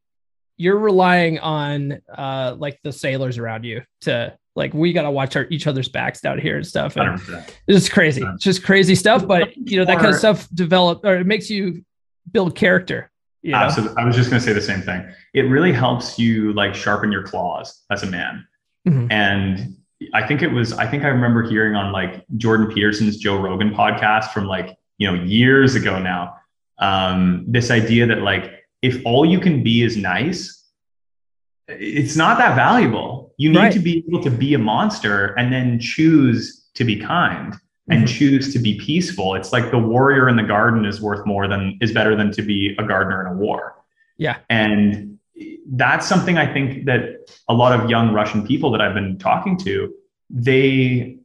[0.57, 5.35] you're relying on, uh, like the sailors around you to, like we got to watch
[5.37, 6.97] our each other's backs down here and stuff.
[6.97, 7.19] And
[7.67, 8.21] it's crazy.
[8.21, 9.25] It's just crazy stuff.
[9.25, 11.85] But you know, that kind of stuff develop or it makes you
[12.29, 13.09] build character.
[13.41, 13.59] You know?
[13.59, 13.95] Absolutely.
[13.97, 15.09] I was just going to say the same thing.
[15.33, 18.45] It really helps you like sharpen your claws as a man.
[18.87, 19.09] Mm-hmm.
[19.09, 19.77] And
[20.13, 23.73] I think it was, I think I remember hearing on like Jordan Peterson's Joe Rogan
[23.73, 26.35] podcast from like, you know, years ago now.
[26.81, 30.65] Um, this idea that like, if all you can be is nice,
[31.67, 33.33] it's not that valuable.
[33.37, 33.73] You need right.
[33.73, 37.55] to be able to be a monster and then choose to be kind
[37.89, 38.05] and mm-hmm.
[38.05, 39.35] choose to be peaceful.
[39.35, 42.41] It's like the warrior in the garden is worth more than is better than to
[42.41, 43.75] be a gardener in a war.
[44.17, 44.37] Yeah.
[44.49, 45.19] And
[45.73, 49.57] that's something I think that a lot of young Russian people that I've been talking
[49.59, 49.93] to,
[50.29, 51.17] they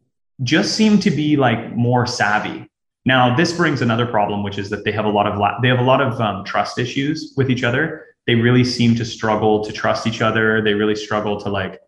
[0.43, 2.69] just seem to be like more savvy.
[3.07, 5.69] Now, this brings another problem, which is that they have a lot of la- they
[5.69, 9.65] have a lot of um, trust issues with each other they really seem to struggle
[9.65, 10.61] to trust each other.
[10.61, 11.81] They really struggle to like,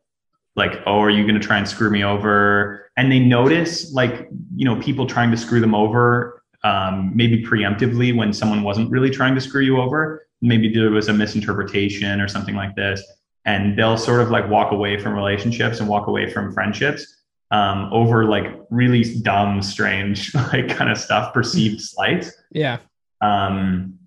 [0.55, 2.91] like, oh, are you going to try and screw me over?
[2.97, 8.17] And they notice like, you know, people trying to screw them over, um, maybe preemptively
[8.17, 10.27] when someone wasn't really trying to screw you over.
[10.41, 13.03] Maybe there was a misinterpretation or something like this.
[13.45, 17.18] And they'll sort of like walk away from relationships and walk away from friendships
[17.51, 22.33] um, over like really dumb, strange, like kind of stuff, perceived slights.
[22.51, 22.79] Yeah.
[23.21, 23.99] Um,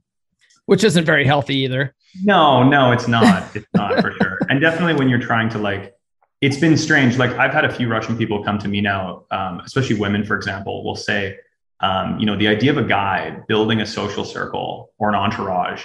[0.65, 1.93] which isn't very healthy either.
[2.23, 3.55] No, no, it's not.
[3.55, 4.39] It's not for sure.
[4.49, 5.95] And definitely when you're trying to like,
[6.39, 7.17] it's been strange.
[7.17, 10.35] Like I've had a few Russian people come to me now, um, especially women, for
[10.35, 11.37] example, will say,
[11.81, 15.83] um, you know, the idea of a guy building a social circle or an entourage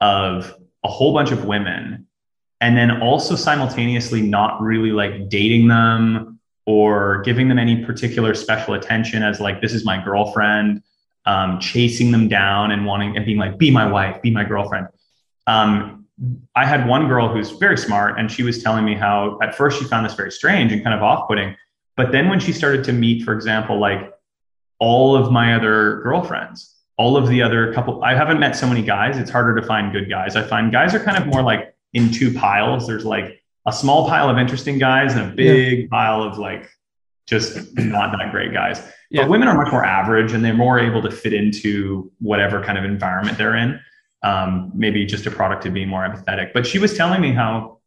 [0.00, 2.06] of a whole bunch of women,
[2.60, 8.74] and then also simultaneously not really like dating them or giving them any particular special
[8.74, 10.82] attention as like this is my girlfriend,
[11.26, 14.86] um, chasing them down and wanting and being like, be my wife, be my girlfriend
[15.46, 16.06] um,
[16.54, 19.78] I had one girl who's very smart, and she was telling me how at first
[19.78, 21.56] she found this very strange and kind of off putting.
[21.96, 24.12] But then when she started to meet, for example, like
[24.78, 28.82] all of my other girlfriends, all of the other couple, I haven't met so many
[28.82, 29.18] guys.
[29.18, 30.36] It's harder to find good guys.
[30.36, 32.86] I find guys are kind of more like in two piles.
[32.86, 35.86] There's like a small pile of interesting guys and a big yeah.
[35.90, 36.68] pile of like
[37.26, 38.82] just not that great guys.
[39.10, 39.22] Yeah.
[39.22, 42.78] But women are much more average and they're more able to fit into whatever kind
[42.78, 43.78] of environment they're in
[44.22, 46.52] um, maybe just a product of being more empathetic.
[46.52, 47.78] But she was telling me how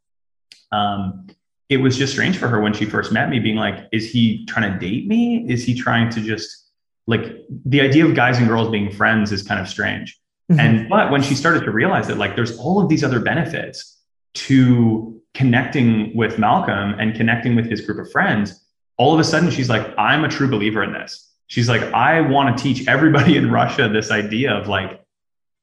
[0.72, 1.28] um,
[1.70, 4.46] it was just strange for her when she first met me, being like, is he
[4.46, 5.46] trying to date me?
[5.50, 6.70] Is he trying to just
[7.08, 7.24] like
[7.66, 10.20] the idea of guys and girls being friends is kind of strange.
[10.52, 10.60] Mm-hmm.
[10.60, 14.00] And but when she started to realize that like there's all of these other benefits
[14.34, 18.66] to connecting with Malcolm and connecting with his group of friends,
[18.98, 21.34] all of a sudden she's like, I'm a true believer in this.
[21.48, 25.06] She's like, I want to teach everybody in Russia this idea of like,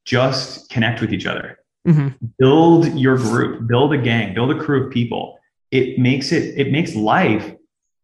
[0.05, 1.59] just connect with each other.
[1.89, 2.27] Mm-hmm.
[2.39, 5.39] Build your group, build a gang, build a crew of people.
[5.71, 7.55] It makes it, it makes life,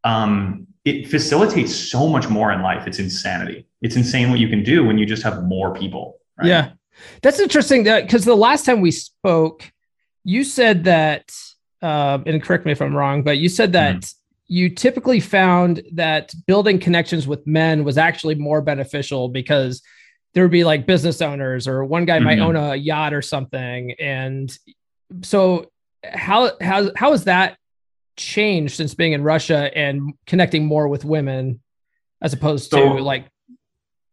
[0.04, 2.86] um, it facilitates so much more in life.
[2.86, 3.66] It's insanity.
[3.82, 6.18] It's insane what you can do when you just have more people.
[6.38, 6.48] Right?
[6.48, 6.70] Yeah.
[7.20, 9.70] That's interesting that because the last time we spoke,
[10.24, 11.30] you said that,
[11.82, 14.54] uh, and correct me if I'm wrong, but you said that mm-hmm.
[14.54, 19.82] you typically found that building connections with men was actually more beneficial because
[20.34, 22.24] there would be like business owners or one guy mm-hmm.
[22.24, 24.56] might own a yacht or something and
[25.22, 25.70] so
[26.04, 27.56] how how how has that
[28.16, 31.60] changed since being in Russia and connecting more with women
[32.20, 33.26] as opposed so, to like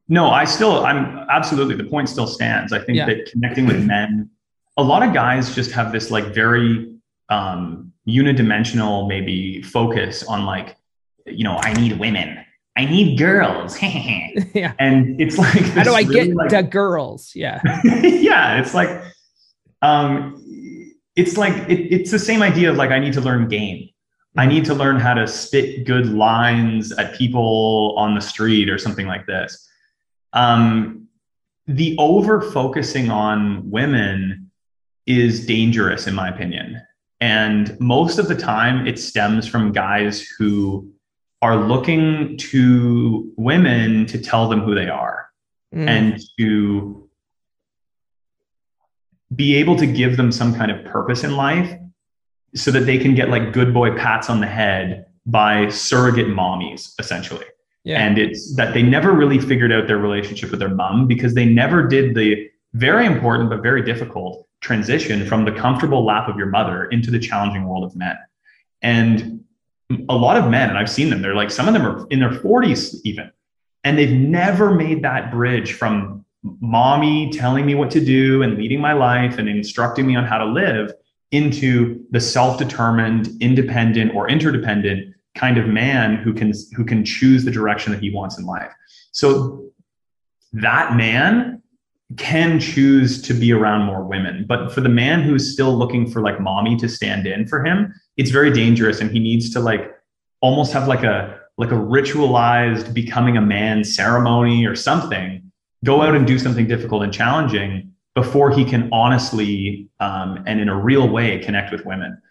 [0.07, 3.05] no i still i'm absolutely the point still stands i think yeah.
[3.07, 4.29] that connecting with men
[4.77, 6.94] a lot of guys just have this like very
[7.29, 10.75] um unidimensional maybe focus on like
[11.25, 12.45] you know i need women
[12.77, 13.81] I need girls.
[14.53, 14.73] yeah.
[14.79, 17.31] And it's like, how do I really get like, the girls?
[17.33, 17.61] Yeah.
[17.85, 18.59] yeah.
[18.59, 19.01] It's like,
[19.81, 20.41] um,
[21.15, 23.89] it's like, it, it's the same idea of like, I need to learn game.
[24.35, 24.49] I mm-hmm.
[24.49, 29.07] need to learn how to spit good lines at people on the street or something
[29.07, 29.69] like this.
[30.33, 31.07] Um,
[31.67, 34.51] the over focusing on women
[35.05, 36.81] is dangerous, in my opinion.
[37.25, 40.93] And most of the time, it stems from guys who
[41.41, 45.27] are looking to women to tell them who they are
[45.73, 45.87] mm.
[45.87, 47.09] and to
[49.35, 51.75] be able to give them some kind of purpose in life
[52.53, 56.93] so that they can get like good boy pats on the head by surrogate mommies,
[56.99, 57.47] essentially.
[57.83, 58.05] Yeah.
[58.05, 61.45] And it's that they never really figured out their relationship with their mom because they
[61.45, 66.47] never did the very important but very difficult transition from the comfortable lap of your
[66.47, 68.17] mother into the challenging world of men.
[68.81, 69.43] And
[70.09, 72.19] a lot of men, and I've seen them, they're like, some of them are in
[72.19, 73.31] their 40s even,
[73.83, 76.25] and they've never made that bridge from
[76.61, 80.39] mommy telling me what to do and leading my life and instructing me on how
[80.39, 80.91] to live
[81.29, 87.51] into the self-determined, independent or interdependent kind of man who can who can choose the
[87.51, 88.71] direction that he wants in life.
[89.11, 89.65] So
[90.53, 91.61] that man
[92.17, 94.45] can choose to be around more women.
[94.47, 97.93] But for the man who's still looking for like mommy to stand in for him,
[98.15, 99.91] it's very dangerous and he needs to like
[100.41, 105.41] almost have like a like a ritualized becoming a man ceremony or something
[105.83, 110.69] go out and do something difficult and challenging before he can honestly um, and in
[110.69, 112.21] a real way connect with women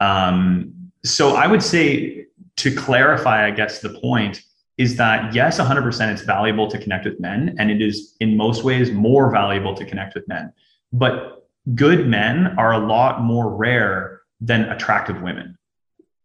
[0.00, 0.72] um,
[1.04, 4.42] so i would say to clarify i guess the point
[4.76, 8.64] is that yes 100% it's valuable to connect with men and it is in most
[8.64, 10.52] ways more valuable to connect with men.
[10.92, 15.56] But good men are a lot more rare than attractive women.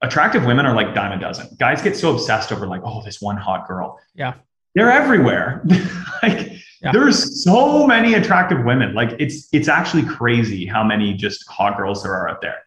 [0.02, 1.56] Attractive women are like dime a dozen.
[1.60, 4.00] Guys get so obsessed over like oh this one hot girl.
[4.16, 4.36] Yeah.
[4.76, 5.64] They're everywhere.
[6.22, 6.92] Like yeah.
[6.92, 8.94] there's so many attractive women.
[8.94, 12.58] Like it's it's actually crazy how many just hot girls there are out there.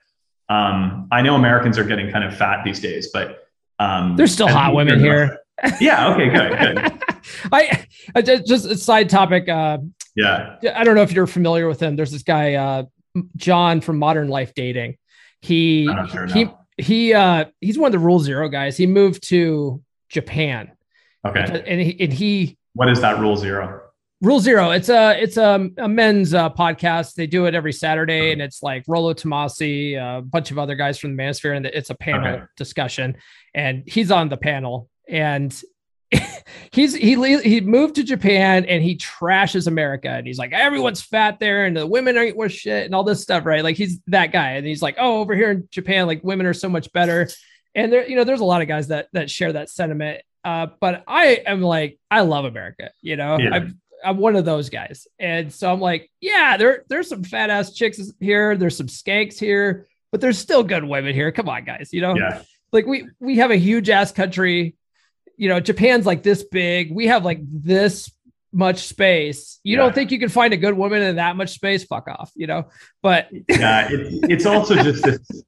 [0.49, 4.49] Um, i know americans are getting kind of fat these days but um, there's still
[4.49, 5.38] hot women here
[5.81, 7.03] yeah okay good good.
[7.53, 9.79] I, I just a side topic uh,
[10.14, 10.57] yeah.
[10.75, 11.96] I don't know if you're familiar with him.
[11.96, 12.85] There's this guy uh,
[13.37, 14.96] john from modern life dating.
[15.40, 18.77] He sure he he uh he's one of the rule zero guys.
[18.77, 20.72] He moved to japan.
[21.25, 21.62] Okay.
[21.66, 23.83] And he, and he what is that rule zero?
[24.22, 24.70] Rule Zero.
[24.70, 27.14] It's a it's a, a men's uh, podcast.
[27.14, 30.96] They do it every Saturday, and it's like Rollo Tomassi, a bunch of other guys
[30.96, 32.44] from the Manosphere, and it's a panel okay.
[32.57, 33.16] discussion.
[33.53, 35.62] And he's on the panel, and
[36.73, 41.38] he's he he moved to Japan, and he trashes America, and he's like everyone's fat
[41.41, 43.62] there, and the women aren't worth shit, and all this stuff, right?
[43.62, 46.55] Like he's that guy, and he's like, oh, over here in Japan, like women are
[46.55, 47.29] so much better.
[47.75, 50.23] And there, you know, there's a lot of guys that that share that sentiment.
[50.45, 52.91] Uh, but I am like, I love America.
[53.01, 53.55] You know, yeah.
[53.55, 53.73] I've
[54.05, 55.07] I'm one of those guys.
[55.19, 58.57] And so I'm like, yeah, there, there's some fat ass chicks here.
[58.57, 61.33] There's some skanks here, but there's still good women here.
[61.33, 61.91] Come on, guys.
[61.93, 62.43] You know, yeah.
[62.73, 64.77] like we, we have a huge ass country.
[65.37, 66.92] You know, Japan's like this big.
[66.92, 68.11] We have like this
[68.53, 69.59] much space.
[69.64, 69.83] You yeah.
[69.83, 71.85] don't think you can find a good woman in that much space?
[71.85, 72.68] Fuck off, you know?
[73.03, 75.45] But yeah, it, it's also just this.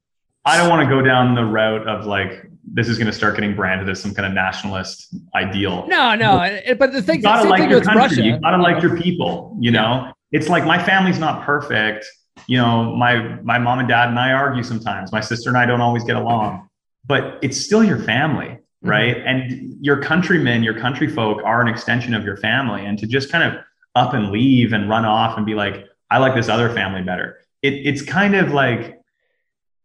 [0.47, 3.35] I don't want to go down the route of like this is going to start
[3.35, 5.87] getting branded as some kind of nationalist ideal.
[5.87, 6.61] No, no.
[6.79, 8.01] But the thing, you gotta like your country.
[8.01, 8.23] Russia.
[8.23, 9.57] You gotta like your people.
[9.61, 12.07] You know, it's like my family's not perfect.
[12.47, 15.12] You know, my my mom and dad and I argue sometimes.
[15.12, 16.68] My sister and I don't always get along,
[17.07, 18.59] but it's still your family.
[18.85, 19.16] Right?
[19.16, 19.27] Mm-hmm.
[19.27, 22.85] And your countrymen, your country folk are an extension of your family.
[22.85, 23.62] And to just kind of
[23.94, 27.40] up and leave and run off and be like, I like this other family better.
[27.62, 29.01] It, it's kind of like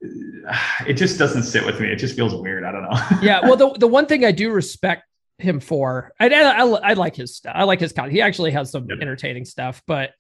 [0.88, 1.88] it just doesn't sit with me.
[1.88, 2.64] It just feels weird.
[2.64, 3.00] I don't know.
[3.22, 3.42] yeah.
[3.42, 5.04] Well, the, the one thing I do respect
[5.38, 7.54] him for, I, I, I like his stuff.
[7.56, 8.14] I like his content.
[8.14, 9.00] He actually has some yep.
[9.02, 10.12] entertaining stuff, but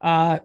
[0.00, 0.38] uh,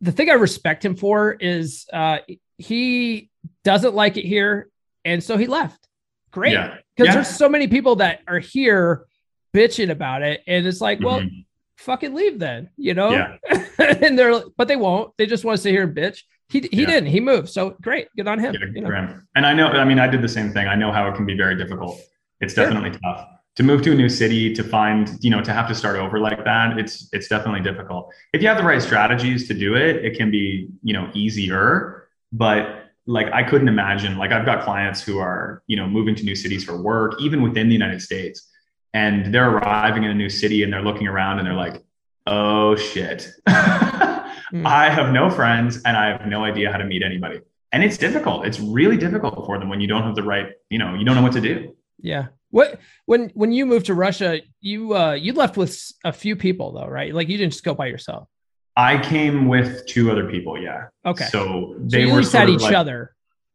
[0.00, 2.18] the thing I respect him for is uh,
[2.58, 3.30] he
[3.64, 4.68] doesn't like it here.
[5.04, 5.86] And so he left.
[6.32, 6.54] Great.
[6.96, 7.14] Because yeah.
[7.14, 9.06] there's so many people that are here
[9.54, 10.42] bitching about it.
[10.46, 11.40] And it's like, well, mm-hmm.
[11.76, 13.10] fucking leave then, you know?
[13.10, 13.36] Yeah.
[13.78, 15.16] and they're, but they won't.
[15.18, 16.22] They just want to sit here and bitch.
[16.48, 16.86] He he yeah.
[16.86, 17.08] didn't.
[17.08, 17.48] He moved.
[17.48, 18.08] So great.
[18.16, 18.54] Good on him.
[18.54, 19.20] Yeah, you know?
[19.34, 19.66] And I know.
[19.66, 20.68] I mean, I did the same thing.
[20.68, 22.00] I know how it can be very difficult.
[22.40, 25.66] It's definitely tough to move to a new city to find you know to have
[25.68, 26.78] to start over like that.
[26.78, 28.12] It's it's definitely difficult.
[28.32, 32.08] If you have the right strategies to do it, it can be you know easier.
[32.32, 34.18] But like I couldn't imagine.
[34.18, 37.42] Like I've got clients who are you know moving to new cities for work, even
[37.42, 38.48] within the United States,
[38.96, 41.84] and they're arriving in a new city and they're looking around and they're like,
[42.26, 43.30] oh shit.
[43.48, 44.66] mm.
[44.66, 47.40] I have no friends and I have no idea how to meet anybody.
[47.72, 48.46] And it's difficult.
[48.46, 51.14] It's really difficult for them when you don't have the right, you know, you don't
[51.14, 51.76] know what to do.
[52.00, 52.28] Yeah.
[52.50, 56.72] What when when you moved to Russia, you uh you left with a few people
[56.72, 57.12] though, right?
[57.14, 58.28] Like you didn't just go by yourself.
[58.76, 60.88] I came with two other people, yeah.
[61.04, 61.24] Okay.
[61.26, 63.14] So they so were at each like, other.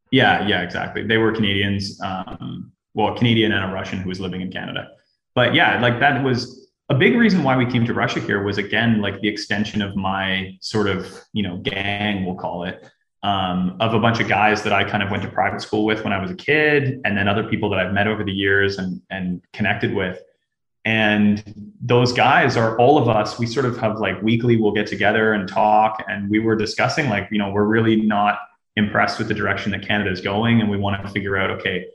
[0.09, 1.03] Yeah, yeah, exactly.
[1.03, 4.89] They were Canadians, um, well, Canadian and a Russian who was living in Canada.
[5.35, 8.57] But yeah, like that was a big reason why we came to Russia here was
[8.57, 12.83] again like the extension of my sort of you know gang we'll call it
[13.23, 16.03] um, of a bunch of guys that I kind of went to private school with
[16.03, 18.77] when I was a kid, and then other people that I've met over the years
[18.77, 20.19] and and connected with.
[20.83, 23.37] And those guys are all of us.
[23.37, 27.09] We sort of have like weekly we'll get together and talk, and we were discussing
[27.09, 28.39] like you know we're really not
[28.75, 31.85] impressed with the direction that Canada is going, and we want to figure out okay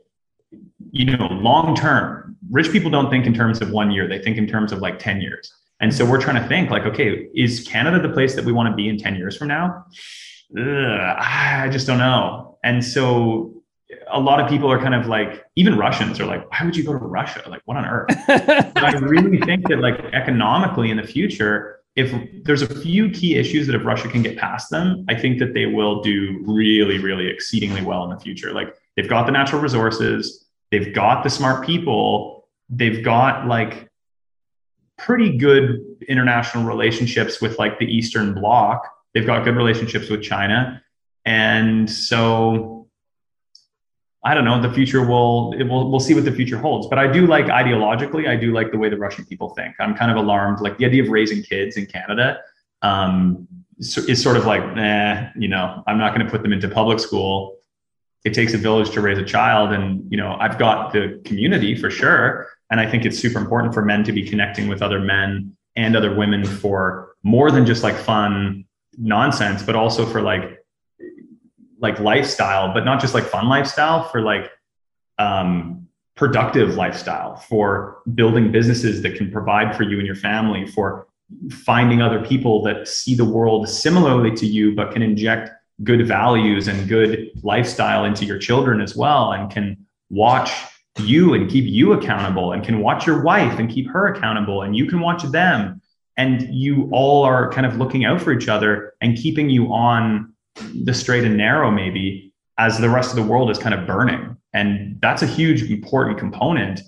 [0.91, 4.37] you know, long term, rich people don't think in terms of one year, they think
[4.37, 5.53] in terms of like 10 years.
[5.81, 8.71] And so we're trying to think like, okay, is Canada the place that we want
[8.71, 9.85] to be in 10 years from now?
[10.59, 12.59] Ugh, I just don't know.
[12.65, 13.56] And so
[14.11, 16.85] a lot of people are kind of like, even Russians are like, why would you
[16.85, 17.43] go to Russia?
[17.49, 18.09] Like, what on earth?
[18.29, 22.13] I really think that like economically in the future, if
[22.45, 25.55] there's a few key issues that if Russia can get past them, I think that
[25.55, 28.53] they will do really, really exceedingly well in the future.
[28.53, 33.89] Like they've got the natural resources, they've got the smart people, they've got like
[34.99, 38.87] pretty good international relationships with like the Eastern Bloc.
[39.15, 40.83] They've got good relationships with China.
[41.25, 42.76] And so
[44.27, 46.89] I don't know, the future will it will we'll see what the future holds.
[46.89, 49.77] But I do like ideologically, I do like the way the Russian people think.
[49.79, 50.61] I'm kind of alarmed.
[50.61, 52.41] Like the idea of raising kids in Canada
[52.83, 53.47] um,
[53.79, 56.99] is sort of like, nah, you know, I'm not going to put them into public
[56.99, 57.59] school.
[58.25, 59.73] It takes a village to raise a child.
[59.73, 62.49] And, you know, I've got the community for sure.
[62.69, 65.95] And I think it's super important for men to be connecting with other men and
[65.95, 68.65] other women for more than just like fun
[68.99, 70.59] nonsense, but also for like
[71.87, 74.47] like lifestyle, but not just like fun lifestyle, for like
[75.19, 81.07] um, productive lifestyle, for building businesses that can provide for you and your family, for
[81.51, 85.51] finding other people that see the world similarly to you, but can inject
[85.83, 89.77] good values and good lifestyle into your children as well, and can
[90.11, 90.51] watch
[90.99, 94.75] you and keep you accountable, and can watch your wife and keep her accountable, and
[94.75, 95.81] you can watch them.
[96.19, 100.33] And you all are kind of looking out for each other and keeping you on
[100.85, 104.37] the straight and narrow maybe as the rest of the world is kind of burning.
[104.55, 106.81] And that's a huge important component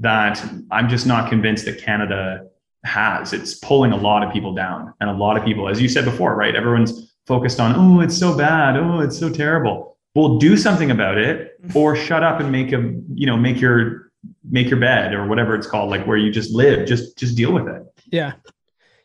[0.00, 2.46] that i'm just not convinced that canada
[2.84, 3.32] has.
[3.32, 6.04] It's pulling a lot of people down and a lot of people as you said
[6.04, 6.54] before right?
[6.56, 8.76] Everyone's focused on oh it's so bad.
[8.76, 9.98] Oh it's so terrible.
[10.14, 11.76] Well do something about it mm-hmm.
[11.76, 14.10] or shut up and make a you know make your
[14.48, 16.86] make your bed or whatever it's called like where you just live.
[16.86, 17.82] Just just deal with it.
[18.06, 18.32] Yeah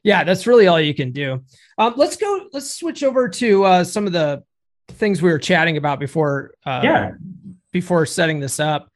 [0.05, 1.43] yeah, that's really all you can do.
[1.79, 2.47] Um, let's go.
[2.53, 4.43] Let's switch over to uh, some of the
[4.89, 6.53] things we were chatting about before.
[6.65, 7.11] Uh, yeah.
[7.71, 8.89] Before setting this up,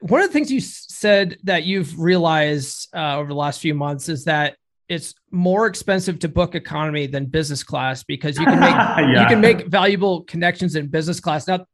[0.00, 4.10] one of the things you said that you've realized uh, over the last few months
[4.10, 4.56] is that
[4.90, 8.70] it's more expensive to book economy than business class because you can make
[9.14, 9.22] yeah.
[9.22, 11.46] you can make valuable connections in business class.
[11.46, 11.64] Now,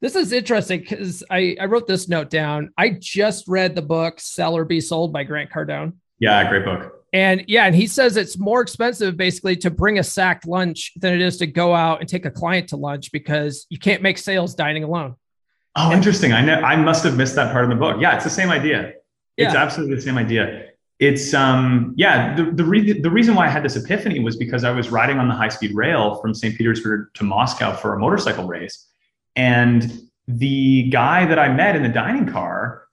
[0.00, 2.70] this is interesting because I, I wrote this note down.
[2.76, 5.92] I just read the book "Sell or Be Sold" by Grant Cardone.
[6.18, 7.01] Yeah, great book.
[7.12, 11.12] And yeah, and he says it's more expensive basically to bring a sacked lunch than
[11.12, 14.16] it is to go out and take a client to lunch because you can't make
[14.16, 15.16] sales dining alone.
[15.76, 16.32] Oh, and, interesting.
[16.32, 17.98] I know I must have missed that part of the book.
[18.00, 18.94] Yeah, it's the same idea.
[19.36, 20.68] It's absolutely the same idea.
[20.98, 24.62] It's um yeah, the the, re- the reason why I had this epiphany was because
[24.62, 26.56] I was riding on the high speed rail from St.
[26.56, 28.86] Petersburg to Moscow for a motorcycle race.
[29.34, 32.84] And the guy that I met in the dining car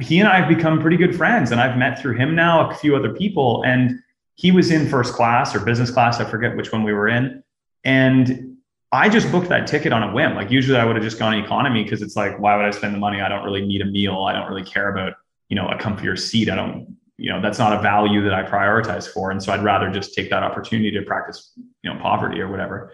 [0.00, 2.74] he and I have become pretty good friends, and I've met through him now a
[2.74, 3.62] few other people.
[3.64, 3.98] And
[4.34, 7.42] he was in first class or business class, I forget which one we were in,
[7.84, 8.56] and
[8.90, 10.34] I just booked that ticket on a whim.
[10.34, 12.94] Like usually, I would have just gone economy because it's like, why would I spend
[12.94, 13.20] the money?
[13.20, 14.24] I don't really need a meal.
[14.24, 15.14] I don't really care about
[15.48, 16.48] you know a comfier seat.
[16.48, 19.62] I don't you know that's not a value that I prioritize for, and so I'd
[19.62, 22.92] rather just take that opportunity to practice you know poverty or whatever.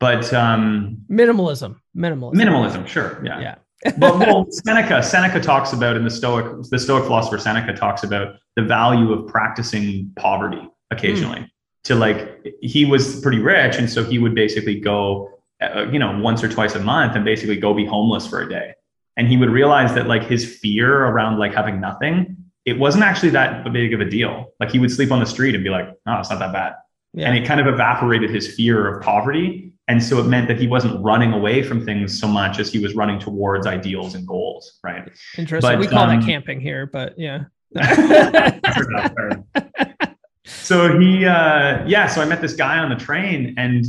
[0.00, 3.54] But um, minimalism, minimalism, minimalism, sure, yeah, yeah
[3.98, 8.36] but well, Seneca, Seneca talks about in the Stoic, the Stoic philosopher Seneca talks about
[8.56, 11.40] the value of practicing poverty occasionally.
[11.40, 11.48] Mm.
[11.84, 15.30] To like, he was pretty rich, and so he would basically go,
[15.60, 18.48] uh, you know, once or twice a month, and basically go be homeless for a
[18.48, 18.74] day.
[19.16, 23.30] And he would realize that like his fear around like having nothing, it wasn't actually
[23.30, 24.52] that big of a deal.
[24.60, 26.74] Like he would sleep on the street and be like, oh, it's not that bad.
[27.12, 27.28] Yeah.
[27.28, 30.66] And it kind of evaporated his fear of poverty and so it meant that he
[30.66, 34.78] wasn't running away from things so much as he was running towards ideals and goals,
[34.84, 35.10] right?
[35.36, 35.72] Interesting.
[35.72, 37.44] But, we call um, that camping here, but yeah.
[40.46, 43.84] so he, uh, yeah, so I met this guy on the train and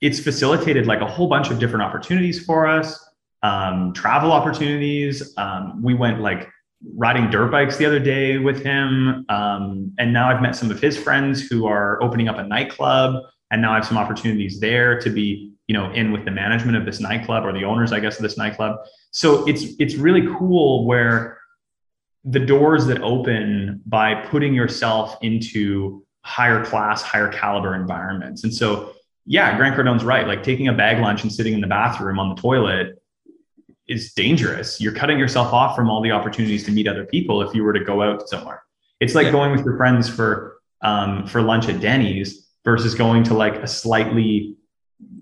[0.00, 3.04] it's facilitated like a whole bunch of different opportunities for us,
[3.42, 5.34] um, travel opportunities.
[5.36, 6.48] Um, we went like
[6.94, 9.24] riding dirt bikes the other day with him.
[9.28, 13.16] Um, and now I've met some of his friends who are opening up a nightclub
[13.54, 16.76] and now I have some opportunities there to be you know in with the management
[16.76, 18.80] of this nightclub or the owners I guess of this nightclub.
[19.12, 21.38] So it's it's really cool where
[22.24, 28.42] the doors that open by putting yourself into higher class, higher caliber environments.
[28.42, 28.94] And so
[29.24, 30.26] yeah, Grant Cardone's right.
[30.26, 33.00] Like taking a bag lunch and sitting in the bathroom on the toilet
[33.86, 34.80] is dangerous.
[34.80, 37.72] You're cutting yourself off from all the opportunities to meet other people if you were
[37.72, 38.64] to go out somewhere.
[38.98, 39.32] It's like yeah.
[39.32, 43.66] going with your friends for um, for lunch at Denny's versus going to like a
[43.66, 44.56] slightly,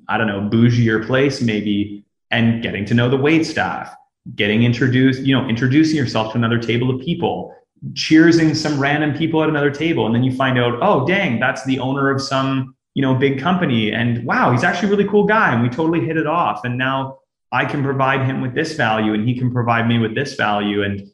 [0.09, 3.95] I don't know, bougier place maybe and getting to know the wait staff
[4.35, 7.55] getting introduced, you know, introducing yourself to another table of people,
[7.93, 10.07] cheersing some random people at another table.
[10.07, 13.41] And then you find out, oh, dang, that's the owner of some, you know, big
[13.41, 13.93] company.
[13.93, 15.53] And wow, he's actually a really cool guy.
[15.53, 16.65] And we totally hit it off.
[16.65, 17.19] And now
[17.51, 20.85] I can provide him with this value and he can provide me with this value.
[20.85, 21.11] And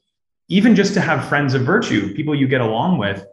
[0.48, 3.24] even just to have friends of virtue, people you get along with,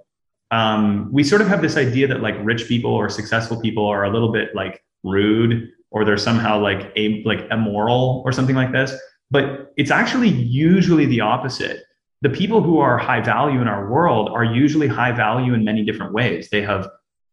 [0.52, 4.04] um, we sort of have this idea that like rich people or successful people are
[4.04, 8.72] a little bit like rude or they're somehow like a like immoral or something like
[8.72, 8.94] this.
[9.32, 11.84] But it's actually usually the opposite.
[12.22, 15.84] The people who are high value in our world are usually high value in many
[15.84, 16.50] different ways.
[16.50, 16.90] They have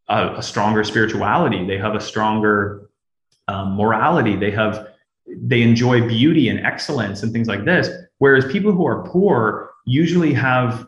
[0.07, 1.65] a, a stronger spirituality.
[1.65, 2.89] They have a stronger
[3.47, 4.35] um, morality.
[4.35, 4.87] They have
[5.27, 7.89] they enjoy beauty and excellence and things like this.
[8.17, 10.87] Whereas people who are poor usually have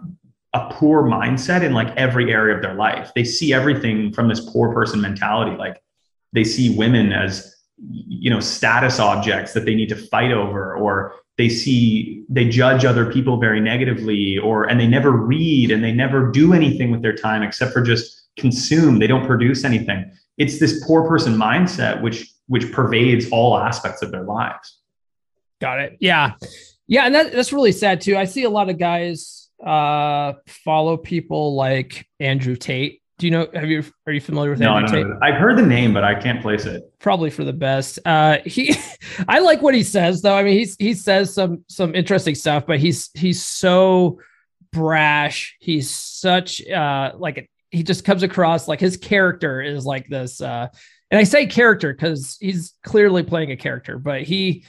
[0.55, 3.11] a poor mindset in like every area of their life.
[3.13, 5.55] They see everything from this poor person mentality.
[5.57, 5.83] Like
[6.31, 11.15] they see women as you know status objects that they need to fight over or
[11.37, 15.91] they see they judge other people very negatively or and they never read and they
[15.91, 18.99] never do anything with their time except for just consume.
[18.99, 20.09] They don't produce anything.
[20.37, 24.79] It's this poor person mindset which which pervades all aspects of their lives.
[25.59, 25.97] Got it.
[25.99, 26.35] Yeah.
[26.87, 28.15] Yeah and that, that's really sad too.
[28.15, 33.47] I see a lot of guys uh follow people like andrew tate do you know?
[33.53, 35.05] Have you are you familiar with no, Tate?
[35.21, 36.83] I've heard the name, but I can't place it.
[36.99, 37.97] Probably for the best.
[38.03, 38.75] Uh, he,
[39.29, 40.35] I like what he says though.
[40.35, 44.19] I mean, he's he says some some interesting stuff, but he's he's so
[44.73, 45.55] brash.
[45.61, 50.41] He's such uh like he just comes across like his character is like this.
[50.41, 50.67] Uh,
[51.09, 54.65] and I say character because he's clearly playing a character, but he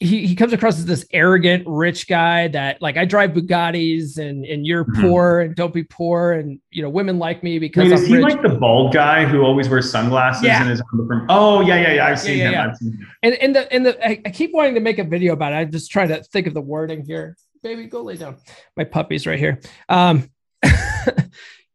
[0.00, 4.44] he, he comes across as this arrogant rich guy that like I drive Bugattis and
[4.44, 5.00] and you're mm-hmm.
[5.00, 8.16] poor and don't be poor and you know women like me because Wait, is he
[8.16, 8.24] rich.
[8.24, 10.62] like the bald guy who always wears sunglasses yeah.
[10.62, 12.70] and is on the from oh yeah yeah yeah I've seen, yeah, yeah, him.
[12.70, 15.04] I've seen him and and the and the I, I, keep wanting to make a
[15.04, 18.16] video about it I'm just trying to think of the wording here baby go lay
[18.16, 18.36] down
[18.76, 20.28] my puppy's right here um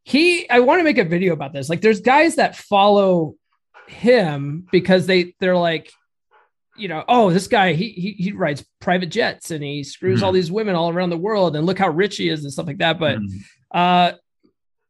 [0.03, 3.35] he I want to make a video about this like there's guys that follow
[3.87, 5.91] him because they they're like
[6.77, 10.25] you know, oh, this guy he he, he rides private jets and he screws mm-hmm.
[10.25, 12.67] all these women all around the world and look how rich he is and stuff
[12.67, 12.99] like that.
[12.99, 13.37] But mm-hmm.
[13.71, 14.11] uh,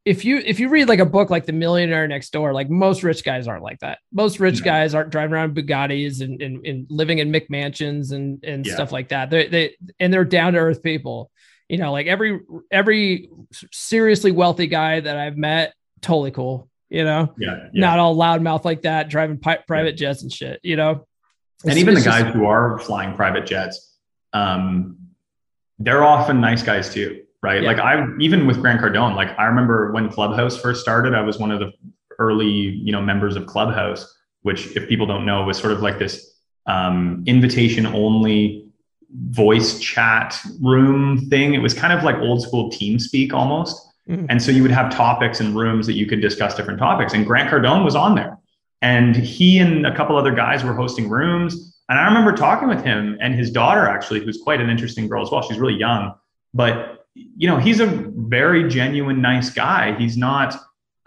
[0.07, 3.03] if you if you read like a book like The Millionaire Next Door, like most
[3.03, 3.99] rich guys aren't like that.
[4.13, 8.65] Most rich guys aren't driving around Bugattis and, and, and living in McMansions and and
[8.65, 8.73] yeah.
[8.73, 9.29] stuff like that.
[9.29, 11.29] They they and they're down to earth people.
[11.67, 12.39] You know, like every
[12.71, 13.29] every
[13.73, 16.69] seriously wealthy guy that I've met, totally cool.
[16.89, 17.81] You know, yeah, yeah.
[17.81, 20.61] not all loudmouth like that, driving pi- private jets and shit.
[20.63, 21.05] You know,
[21.65, 23.97] and even the guys just, who are flying private jets,
[24.33, 24.97] um,
[25.79, 27.61] they're often nice guys too, right?
[27.61, 27.71] Yeah.
[27.71, 31.39] Like I, even with Grant Cardone, like I remember when Clubhouse first started, I was
[31.39, 31.71] one of the
[32.19, 35.99] early, you know, members of Clubhouse, which if people don't know was sort of like
[35.99, 36.35] this
[36.65, 38.67] um, invitation only
[39.29, 41.53] voice chat room thing.
[41.53, 43.81] It was kind of like old school TeamSpeak almost.
[44.09, 44.25] Mm-hmm.
[44.29, 47.13] And so you would have topics and rooms that you could discuss different topics.
[47.13, 48.37] And Grant Cardone was on there.
[48.81, 51.77] And he and a couple other guys were hosting rooms.
[51.89, 55.23] And I remember talking with him and his daughter, actually, who's quite an interesting girl
[55.23, 55.41] as well.
[55.41, 56.13] She's really young,
[56.53, 59.97] but you know, he's a very genuine, nice guy.
[59.97, 60.55] He's not,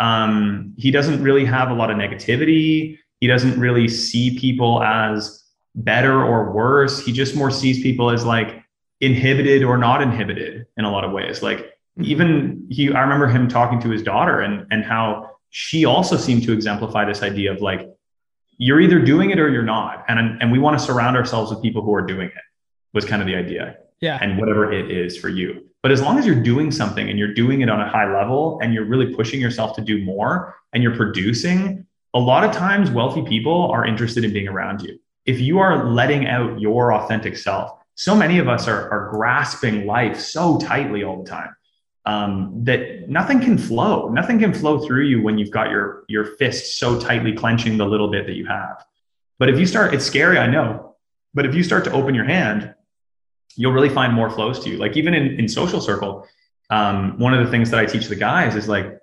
[0.01, 2.99] um, he doesn't really have a lot of negativity.
[3.21, 5.45] He doesn't really see people as
[5.75, 7.05] better or worse.
[7.05, 8.65] He just more sees people as like
[9.01, 11.43] inhibited or not inhibited in a lot of ways.
[11.43, 12.05] Like mm-hmm.
[12.05, 16.45] even he, I remember him talking to his daughter and, and how she also seemed
[16.45, 17.89] to exemplify this idea of like
[18.57, 20.05] you're either doing it or you're not.
[20.09, 22.43] And and we want to surround ourselves with people who are doing it
[22.93, 23.77] was kind of the idea.
[24.01, 24.19] Yeah.
[24.21, 25.67] And whatever it is for you.
[25.83, 28.59] But as long as you're doing something and you're doing it on a high level
[28.63, 32.91] and you're really pushing yourself to do more and you're producing a lot of times
[32.91, 34.99] wealthy people are interested in being around you.
[35.27, 39.85] If you are letting out your authentic self so many of us are, are grasping
[39.85, 41.55] life so tightly all the time
[42.07, 44.09] um, that nothing can flow.
[44.09, 47.87] Nothing can flow through you when you've got your your fist so tightly clenching the
[47.87, 48.85] little bit that you have.
[49.39, 50.97] But if you start, it's scary, I know.
[51.35, 52.75] But if you start to open your hand,
[53.57, 54.77] you'll really find more flows to you.
[54.77, 56.27] Like even in, in social circle,
[56.71, 58.99] um, one of the things that I teach the guys is like,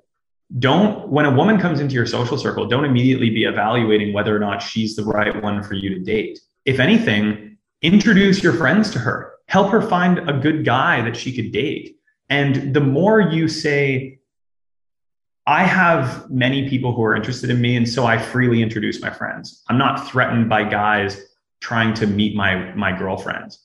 [0.59, 4.39] don't when a woman comes into your social circle, don't immediately be evaluating whether or
[4.39, 6.39] not she's the right one for you to date.
[6.65, 9.33] If anything, introduce your friends to her.
[9.47, 11.96] Help her find a good guy that she could date
[12.29, 14.19] and the more you say,
[15.45, 19.09] I have many people who are interested in me, and so I freely introduce my
[19.09, 19.63] friends.
[19.69, 21.25] I'm not threatened by guys
[21.61, 23.59] trying to meet my my girlfriends.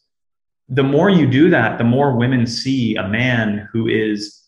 [0.68, 4.44] The more you do that, the more women see a man who is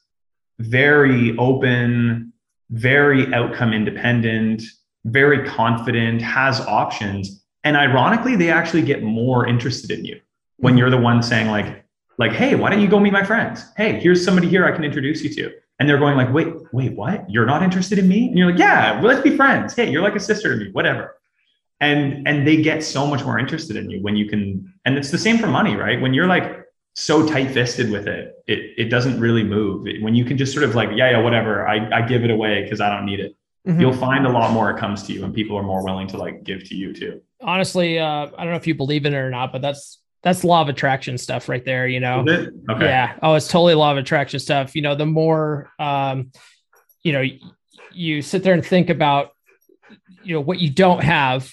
[0.60, 2.32] very open,
[2.70, 4.62] very outcome independent,
[5.04, 10.20] very confident, has options, and ironically, they actually get more interested in you
[10.58, 10.78] when Mm-hmm.
[10.78, 11.84] you're the one saying like
[12.18, 13.64] like hey why don't you go meet my friends?
[13.76, 15.52] Hey here's somebody here i can introduce you to.
[15.80, 17.28] And they're going like wait wait what?
[17.28, 18.28] You're not interested in me?
[18.28, 19.74] And you're like yeah well, let's be friends.
[19.74, 21.16] Hey you're like a sister to me whatever.
[21.80, 25.10] And and they get so much more interested in you when you can and it's
[25.10, 26.00] the same for money right?
[26.00, 26.60] When you're like
[26.96, 29.86] so tight-fisted with it it it doesn't really move.
[29.86, 32.30] It- when you can just sort of like yeah yeah whatever i, I give it
[32.30, 33.34] away because i don't need it.
[33.66, 33.80] Mhm.
[33.80, 36.18] you'll find a lot more it comes to you and people are more willing to
[36.18, 37.22] like give to you too.
[37.40, 40.43] Honestly, uh, I don't know if you believe in it or not, but that's that's
[40.43, 41.87] law of attraction stuff right there.
[41.87, 42.20] You know,
[42.70, 43.16] okay Yeah.
[43.22, 44.75] Oh, it's totally law of attraction stuff.
[44.75, 46.33] You know, the more, um,
[47.03, 47.22] you know,
[47.93, 49.31] you sit there and think about,
[50.22, 51.53] you know, what you don't have,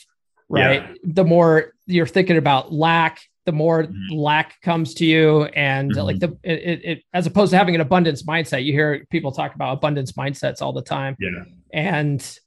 [0.50, 0.98] right?
[1.04, 3.94] The more you're thinking about lack, the more Mhm.
[4.12, 5.44] lack comes to you.
[5.46, 6.06] And Mhm.
[6.06, 9.32] like the, it, it, it, as opposed to having an abundance mindset, you hear people
[9.32, 11.18] talk about abundance mindsets all the time.
[11.20, 11.44] yeah
[11.74, 12.40] And,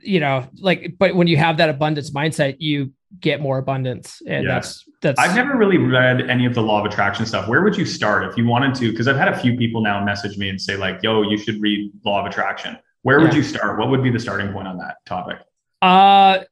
[0.00, 4.22] you know, like, but when you have that abundance mindset, you get more abundance.
[4.26, 4.54] And Yeah.
[4.54, 7.48] that's, that's, I've never really read any of the law of attraction stuff.
[7.48, 8.90] Where would you start if you wanted to?
[8.90, 11.60] Because I've had a few people now message me and say, like, yo, you should
[11.60, 12.78] read Law of Attraction.
[13.02, 13.78] Where would you start?
[13.78, 15.38] What would be the starting point on that topic?
[15.82, 16.44] Uh,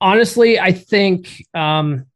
[0.00, 2.06] honestly, I think um,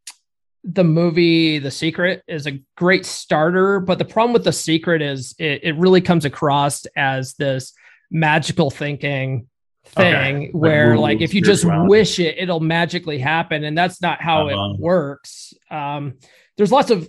[0.64, 5.34] the movie The Secret is a great starter, but the problem with The Secret is
[5.38, 7.74] it, it really comes across as this
[8.10, 9.46] magical thinking
[9.84, 10.04] thing
[10.36, 10.50] Okay.
[10.52, 14.48] Where woo-woo like if you just wish it it'll magically happen and that's not how
[14.48, 14.74] Uh-huh.
[14.74, 16.14] it works um
[16.56, 17.08] there's lots of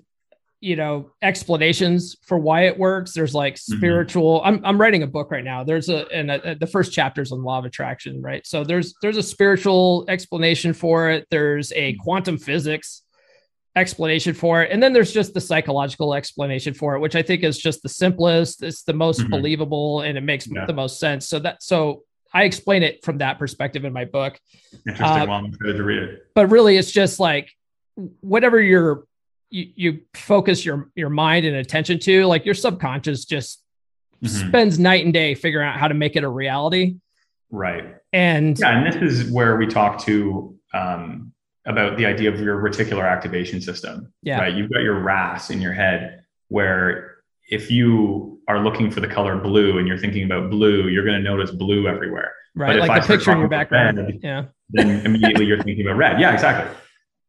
[0.61, 3.77] you know explanations for why it works there's like Mm-hmm.
[3.77, 7.31] spiritual i'm i'm writing a book right now there's a and a, the first chapter's
[7.31, 11.91] on law of attraction right so there's there's a spiritual explanation for it there's a
[11.93, 12.01] Mm-hmm.
[12.03, 13.01] quantum physics
[13.75, 17.41] explanation for it and then there's just the psychological explanation for it which i think
[17.43, 19.29] is just the simplest it's the most Mhm.
[19.29, 20.65] believable and it makes Yeah.
[20.65, 22.03] the most sense so that so
[22.33, 24.39] i explain it from that perspective in my book
[24.87, 25.05] Interesting.
[25.05, 26.19] Uh, well, I'm excited to read it.
[26.35, 27.49] but really it's just like
[28.21, 29.05] whatever you're
[29.49, 33.59] you, you focus your your mind and attention to like your subconscious just
[34.23, 34.49] Mhm.
[34.49, 36.97] spends night and day figuring out how to make it a reality
[37.49, 37.95] Right.
[38.13, 38.77] and Yeah.
[38.85, 41.33] And this is where we talk to um,
[41.65, 44.13] about the idea of your reticular activation system.
[44.23, 44.39] Yeah.
[44.39, 44.53] Right.
[44.53, 47.17] You've got your RAS in your head where
[47.49, 51.17] if you are looking for the color blue and you're thinking about blue, you're going
[51.17, 52.33] to notice blue everywhere.
[52.55, 55.61] right if I like the start picture in your background red, yeah then immediately you're
[55.61, 56.19] thinking about red.
[56.19, 56.75] Yeah, exactly.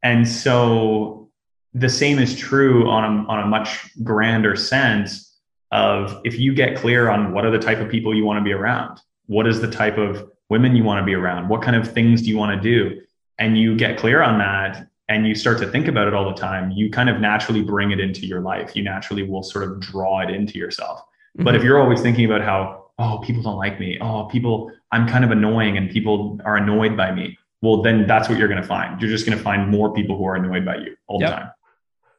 [0.02, 1.30] And so
[1.74, 5.36] the same is true on a, on a much grander sense
[5.70, 8.44] of if you get clear on what are the type of people you want to
[8.44, 11.76] be around, what is the type of women you want to be around, what kind
[11.76, 13.00] of things do you want to do,
[13.38, 16.38] and you get clear on that and you start to think about it all the
[16.38, 18.76] time, you kind of naturally bring it into your life.
[18.76, 21.02] You naturally will sort of draw it into yourself.
[21.35, 25.09] But if you're always thinking about how, oh, people don't like me, oh, people, I'm
[25.09, 28.61] kind of annoying and people are annoyed by me, well, then that's what you're going
[28.61, 29.01] to find.
[29.01, 31.30] You're just going to find more people who are annoyed by you all Yep.
[31.30, 31.51] the time.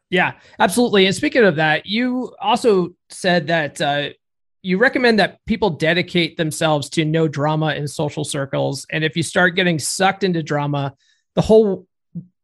[0.10, 1.06] Yeah, absolutely.
[1.06, 4.10] And speaking of that, you also said that uh,
[4.62, 9.24] you recommend that people dedicate themselves to no drama in social circles, and if you
[9.24, 10.94] start getting sucked into drama,
[11.36, 11.88] the whole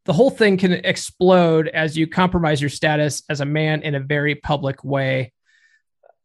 [0.06, 4.00] the whole thing can explode as you compromise your status as a man in a
[4.00, 5.32] very public way.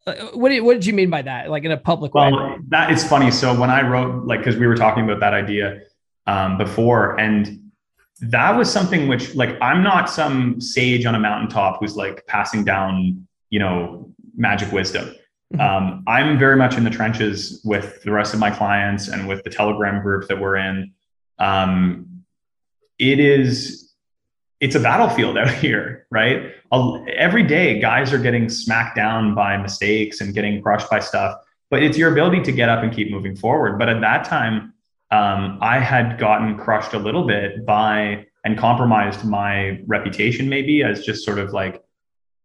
[0.06, 1.50] Uh, What did, what did you mean by that?
[1.50, 2.30] Like in a public way?
[2.30, 3.30] Well, that it's funny.
[3.30, 5.80] So when I wrote, like, because we were talking about that idea
[6.26, 7.60] um, before, and
[8.20, 12.64] that was something which, like, I'm not some sage on a mountaintop who's like passing
[12.64, 15.14] down, you know, magic wisdom.
[15.54, 15.60] Mhm.
[15.60, 19.42] Um, I'm very much in the trenches with the rest of my clients and with
[19.44, 20.92] the Telegram group that we're in.
[21.38, 22.24] Um,
[22.98, 23.83] it is
[24.60, 26.52] it's a battlefield out here, right?
[27.16, 31.36] Every day, guys are getting smacked down by mistakes and getting crushed by stuff,
[31.70, 33.78] but it's your ability to get up and keep moving forward.
[33.78, 34.74] But at that time,
[35.10, 41.04] um, I had gotten crushed a little bit by and compromised my reputation, maybe as
[41.04, 41.82] just sort of like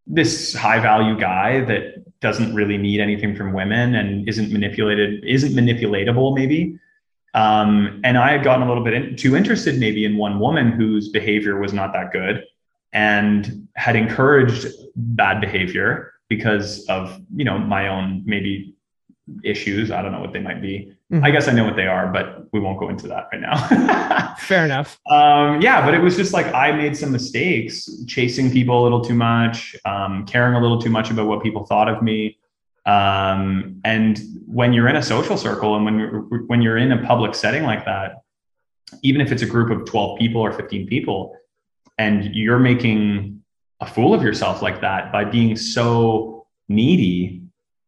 [0.08, 5.54] this high value guy that doesn't really need anything from women and isn't manipulated, isn't
[5.54, 6.78] manipulatable, maybe.
[7.34, 10.72] Um, and I had gotten a little bit in, too interested, maybe, in one woman
[10.72, 12.44] whose behavior was not that good
[12.92, 18.76] and had encouraged bad behavior because of, you know, my own maybe
[19.44, 19.92] issues.
[19.92, 20.96] I don't know what they might be.
[21.12, 21.24] Mhm.
[21.24, 24.36] I guess I know what they are, but we won't go into that right now.
[24.40, 25.00] Fair enough.
[25.10, 29.02] um, yeah, but it was just like I made some mistakes, chasing people a little
[29.02, 32.38] too much, um, caring a little too much about what people thought of me.
[32.86, 37.06] Um, and when you're in a social circle and when you're, when you're in a
[37.06, 38.24] public setting like that,
[39.04, 41.36] even if it's a group of 12 people or 15 people,
[41.98, 43.44] and you're making
[43.82, 47.44] a fool of yourself like that by being so needy,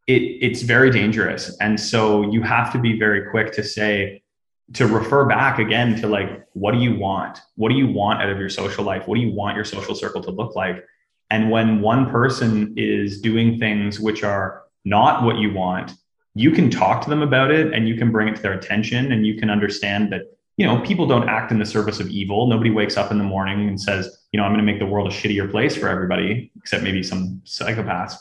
[0.07, 1.57] it, it's very dangerous.
[1.59, 4.21] And so you have to be very quick to say,
[4.73, 7.39] to refer back again to like what do you want?
[7.55, 9.07] What do you want out of your social life?
[9.07, 10.85] What do you want your social circle to look like?
[11.29, 15.93] And when one person is doing things which are not what you want.
[16.33, 19.11] You can talk to them about it and you can bring it to their attention
[19.11, 20.23] and you can understand that
[20.57, 22.47] you know people don't act in the service of evil.
[22.47, 24.85] Nobody wakes up in the morning and says you know i'm going to make the
[24.85, 28.15] world a shittier place for everybody except maybe some psychopaths.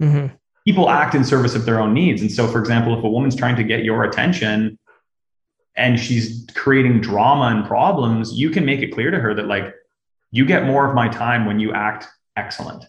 [0.00, 0.34] Mm-hmm.
[0.66, 2.20] people act in service of their own needs.
[2.20, 4.78] And so for example if a woman's trying to get your attention
[5.76, 9.72] and she's creating drama and problems you can make it clear to her that like
[10.32, 12.84] you get more of my time when you act excellent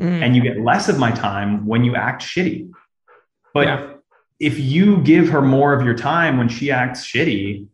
[0.00, 0.22] mm.
[0.22, 2.70] and you get less of my time when you act shitty
[3.54, 3.92] but yeah.
[4.38, 7.66] if you give her more of your time when she acts shitty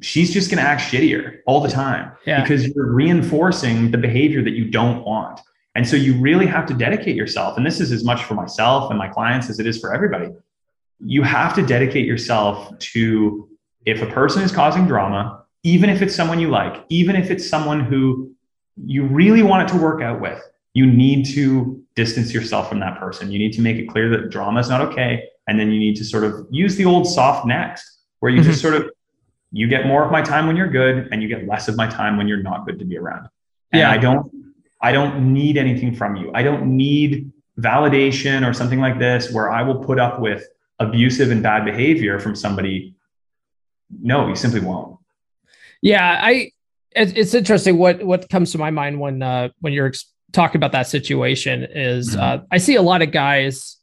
[0.00, 2.42] she's just going to act shittier all the time yeah.
[2.42, 5.40] because you're reinforcing the behavior that you don't want
[5.74, 8.90] and so you really have to dedicate yourself and this is as much for myself
[8.90, 10.28] and my clients as it is for everybody
[11.04, 13.48] you have to dedicate yourself to
[13.84, 17.48] if a person is causing drama, even if it's someone you like, even if it's
[17.48, 18.32] someone who
[18.84, 20.40] you really want it to work out with,
[20.74, 23.30] you need to distance yourself from that person.
[23.30, 25.24] You need to make it clear that drama is not okay.
[25.46, 28.62] And then you need to sort of use the old soft next, where you just
[28.62, 28.74] mm-hmm.
[28.74, 28.90] sort of
[29.50, 31.86] you get more of my time when you're good and you get less of my
[31.86, 33.28] time when you're not good to be around.
[33.72, 33.90] And yeah.
[33.90, 34.32] I don't
[34.80, 36.30] I don't need anything from you.
[36.34, 40.46] I don't need validation or something like this where I will put up with
[40.78, 42.94] abusive and bad behavior from somebody
[44.00, 44.98] no, you simply won't.
[45.80, 46.52] Yeah, I.
[46.94, 47.78] It's interesting.
[47.78, 49.90] What what comes to my mind when uh, when you're
[50.32, 52.20] talking about that situation is mm-hmm.
[52.20, 53.76] uh, I see a lot of guys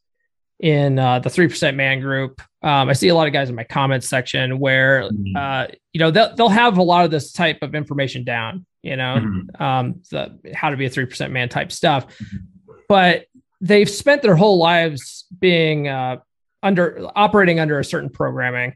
[0.59, 2.41] in uh, the three percent man group.
[2.61, 5.35] Um, I see a lot of guys in my comments section where mm-hmm.
[5.35, 8.65] uh, you know they'll they'll have a lot of this type of information down.
[8.81, 9.63] You know, mm-hmm.
[9.63, 12.73] um, the how to be a three percent man type stuff, mm-hmm.
[12.87, 13.25] but
[13.61, 16.17] they've spent their whole lives being uh,
[16.63, 18.75] under operating under a certain programming,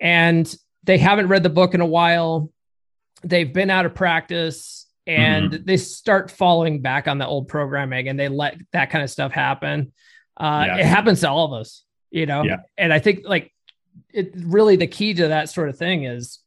[0.00, 0.54] and
[0.84, 2.50] they haven't read the book in a while.
[3.22, 5.64] They've been out of practice and mm-hmm.
[5.64, 9.32] they start falling back on the old programming and they let that kind of stuff
[9.32, 9.92] happen.
[10.36, 10.76] Uh, yeah.
[10.78, 12.42] It happens to all of us, you know?
[12.42, 12.58] Yeah.
[12.76, 13.52] And I think like
[14.12, 16.40] it really the key to that sort of thing is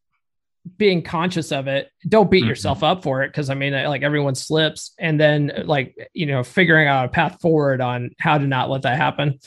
[0.78, 1.90] being conscious of it.
[2.08, 2.50] Don't beat mm-hmm.
[2.50, 3.34] yourself up for it.
[3.34, 7.40] Cause I mean, like everyone slips and then like, you know, figuring out a path
[7.42, 9.40] forward on how to not let that happen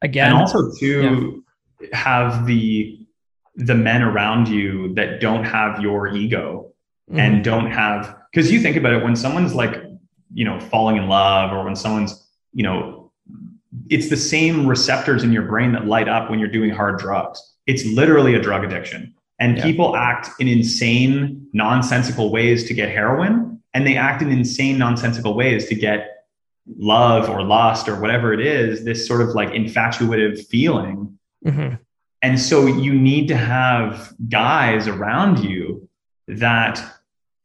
[0.00, 0.30] again.
[0.30, 1.44] And also to
[1.80, 1.96] yeah.
[1.96, 2.96] have the
[3.56, 6.72] the men around you that don't have your ego
[7.10, 7.18] mm-hmm.
[7.18, 9.82] and don't have because you think about it when someone's like
[10.32, 13.10] you know falling in love or when someone's you know
[13.88, 17.54] it's the same receptors in your brain that light up when you're doing hard drugs
[17.66, 19.64] it's literally a drug addiction and yeah.
[19.64, 25.34] people act in insane nonsensical ways to get heroin and they act in insane nonsensical
[25.34, 26.26] ways to get
[26.78, 31.74] love or lust or whatever it is this sort of like infatuative feeling mm-hmm.
[32.22, 35.88] And so you need to have guys around you
[36.28, 36.99] that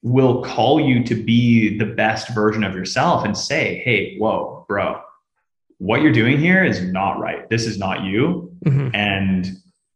[0.06, 5.02] will call you to be the best version of yourself and say, hey, whoa, bro,
[5.80, 7.50] what you're doing here is not right.
[7.50, 8.56] This is not you.
[8.64, 8.90] Mm-hmm.
[8.94, 9.48] And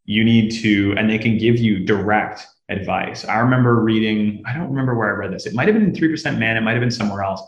[0.05, 3.23] you need to, and they can give you direct advice.
[3.23, 5.45] I remember reading, I don't remember where I read this.
[5.45, 7.43] It might have been in 3% Man, it might have been somewhere else,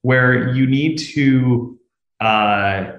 [0.00, 1.78] where you need to
[2.20, 2.92] uh,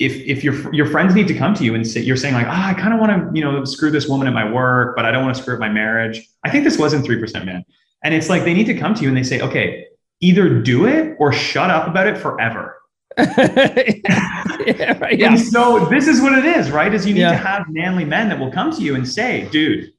[0.00, 2.46] if if your your friends need to come to you and say you're saying like,
[2.48, 4.96] ah, oh, I kind of want to you know screw this woman at my work,
[4.96, 6.26] but I don't want to screw up my marriage.
[6.42, 7.64] I think this wasn't three percent man,
[8.02, 9.86] and it's like they need to come to you and they say, okay,
[10.20, 12.78] either do it or shut up about it forever.
[13.18, 15.28] yeah, right, yeah.
[15.28, 16.92] And so this is what it is, right?
[16.94, 17.32] Is you need yeah.
[17.32, 19.92] to have manly men that will come to you and say, dude,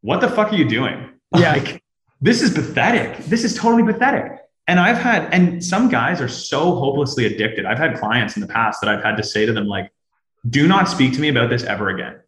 [0.00, 1.10] what the fuck are you doing?
[1.36, 1.52] Yeah.
[1.52, 1.84] Like,
[2.20, 3.18] this is pathetic.
[3.26, 4.40] This is totally pathetic.
[4.70, 7.66] And I've had, and some guys are so hopelessly addicted.
[7.66, 9.90] I've had clients in the past that I've had to say to them, like,
[10.48, 12.20] do not speak to me about this ever again.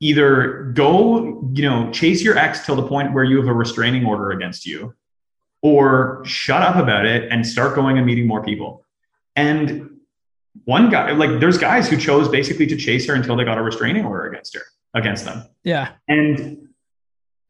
[0.00, 4.04] Either go, you know, chase your ex till the point where you have a restraining
[4.04, 4.96] order against you,
[5.62, 8.84] or shut up about it and start going and meeting more people.
[9.36, 10.00] And
[10.64, 13.62] one guy, like, there's guys who chose basically to chase her until they got a
[13.62, 14.62] restraining order against her,
[14.92, 15.44] against them.
[15.62, 15.92] Yeah.
[16.08, 16.65] And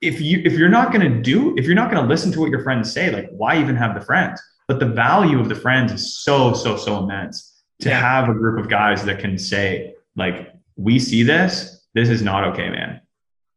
[0.01, 2.41] if you if you're not going to do if you're not going to listen to
[2.41, 5.55] what your friends say like why even have the friends but the value of the
[5.55, 8.01] friends is so so so immense to yeah.
[8.01, 12.45] have a group of guys that can say like we see this this is not
[12.45, 13.01] okay man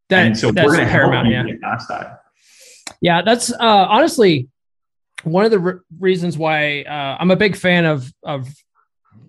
[0.09, 1.43] that, and so we're going to help you yeah.
[1.43, 2.21] get past that
[3.01, 4.49] yeah that's uh honestly
[5.23, 8.47] one of the re- reasons why uh, i'm a big fan of of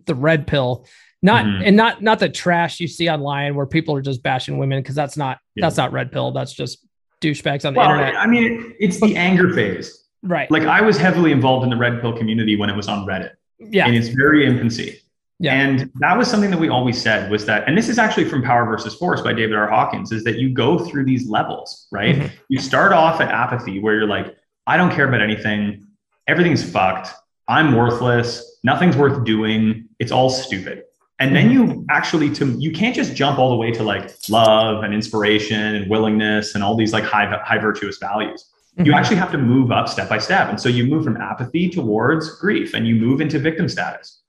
[0.06, 0.86] the red pill
[1.22, 1.62] not mm-hmm.
[1.64, 4.94] and not not the trash you see online where people are just bashing women because
[4.94, 5.66] that's not yeah.
[5.66, 6.86] that's not red pill that's just
[7.20, 8.16] douchebags on the well, internet.
[8.16, 10.04] I mean, it's the anger phase.
[10.22, 10.50] Right.
[10.50, 13.32] Like I was heavily involved in the red pill community when it was on Reddit.
[13.58, 13.86] Yeah.
[13.86, 15.00] In its very infancy.
[15.38, 15.54] Yeah.
[15.54, 18.42] And that was something that we always said was that, and this is actually from
[18.42, 19.68] Power versus Force by David R.
[19.68, 22.16] Hawkins, is that you go through these levels, right?
[22.16, 22.34] Mm-hmm.
[22.48, 25.86] You start off at apathy where you're like, I don't care about anything.
[26.26, 27.08] Everything's fucked.
[27.48, 28.58] I'm worthless.
[28.62, 29.88] Nothing's worth doing.
[29.98, 30.84] It's all stupid.
[31.20, 31.70] And then mm-hmm.
[31.70, 35.74] you actually to you can't just jump all the way to like love and inspiration
[35.74, 38.46] and willingness and all these like high high virtuous values.
[38.72, 38.86] Mm-hmm.
[38.86, 40.48] You actually have to move up step by step.
[40.48, 44.22] And so you move from apathy towards grief and you move into victim status.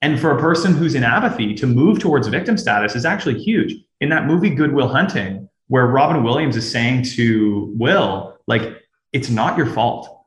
[0.00, 3.74] And for a person who's in apathy to move towards victim status is actually huge.
[4.00, 8.62] In that movie, Good Will Hunting, where Robin Williams is saying to Will, like,
[9.12, 10.24] it's not your fault.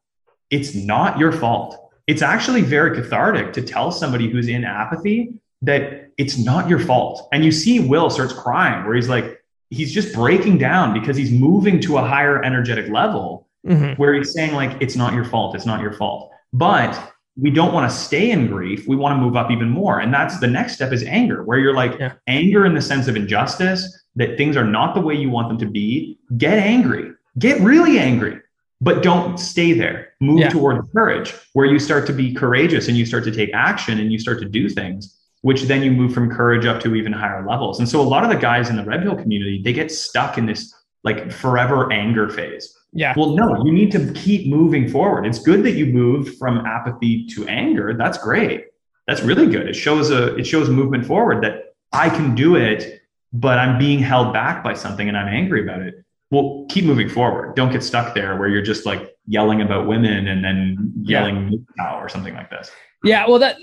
[0.52, 1.92] It's not your fault.
[2.06, 7.28] It's actually very cathartic to tell somebody who's in apathy that it's not your fault.
[7.32, 11.32] And you see Will starts crying, where he's like, he's just breaking down because he's
[11.32, 14.00] moving to a higher energetic level mm-hmm.
[14.00, 15.56] where he's saying, like, it's not your fault.
[15.56, 16.32] It's not your fault.
[16.52, 18.88] But we don't want to stay in grief.
[18.88, 20.00] We want to move up even more.
[20.00, 22.14] And that's the next step is anger, where you're like yeah.
[22.28, 25.58] anger in the sense of injustice, that things are not the way you want them
[25.58, 26.20] to be.
[26.38, 28.40] Get angry, get really angry,
[28.82, 30.14] but don't stay there.
[30.20, 30.50] Move yeah.
[30.50, 34.12] toward courage, where you start to be courageous and you start to take action and
[34.12, 37.48] you start to do things, which then you move from courage up to even higher
[37.48, 37.80] levels.
[37.80, 40.38] And so a lot of the guys in the Red Pill community, they get stuck
[40.38, 40.74] in this
[41.04, 43.14] like forever anger phase yeah.
[43.18, 45.26] Well, no, you need to keep moving forward.
[45.26, 47.96] It's good that you moved from apathy to anger.
[47.98, 48.68] That's great.
[49.08, 49.68] That's really good.
[49.68, 53.02] It shows a it shows movement forward that I can do it,
[53.34, 56.06] but I'm being held back by something and I'm angry about it.
[56.30, 57.56] Well, keep moving forward.
[57.56, 62.00] Don't get stuck there where you're just like yelling about women and then yelling yeah.
[62.00, 62.72] or something like this.
[63.04, 63.58] Yeah, well that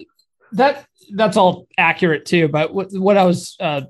[0.53, 2.49] that that's all accurate too.
[2.49, 3.83] But what what I was uh,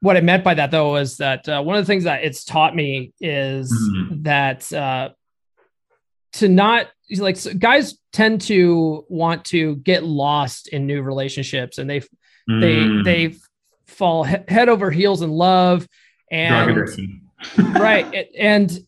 [0.00, 2.44] what I meant by that though was that uh, one of the things that it's
[2.44, 4.22] taught me is mm-hmm.
[4.22, 5.10] that uh,
[6.34, 11.90] to not like so guys tend to want to get lost in new relationships and
[11.90, 12.00] they
[12.48, 13.02] mm.
[13.04, 13.36] they they
[13.86, 15.86] fall he- head over heels in love
[16.30, 16.88] and
[17.58, 18.78] right and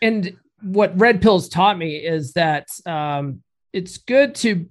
[0.00, 4.66] and what red pills taught me is that um, it's good to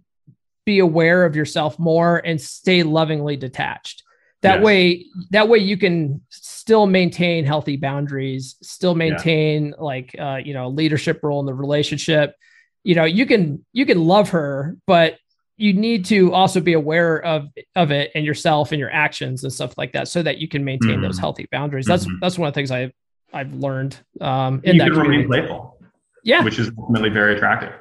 [0.72, 4.04] be aware of yourself more and stay lovingly detached.
[4.42, 9.74] That way that way you can still maintain healthy boundaries still maintain yeah.
[9.78, 12.36] like uh, you know leadership role in the relationship.
[12.84, 15.18] You know you can you can love her but
[15.58, 19.54] you need to also be aware of of it and yourself and your actions and
[19.54, 21.04] stuff like that so that you can maintain mm-hmm.
[21.04, 21.86] those healthy boundaries.
[21.86, 22.18] That's mm-hmm.
[22.20, 22.94] that's one of the things i've
[23.32, 25.78] i've learned um in you that can remain playful
[26.24, 26.44] yeah.
[26.44, 27.74] which is ultimately very attractive.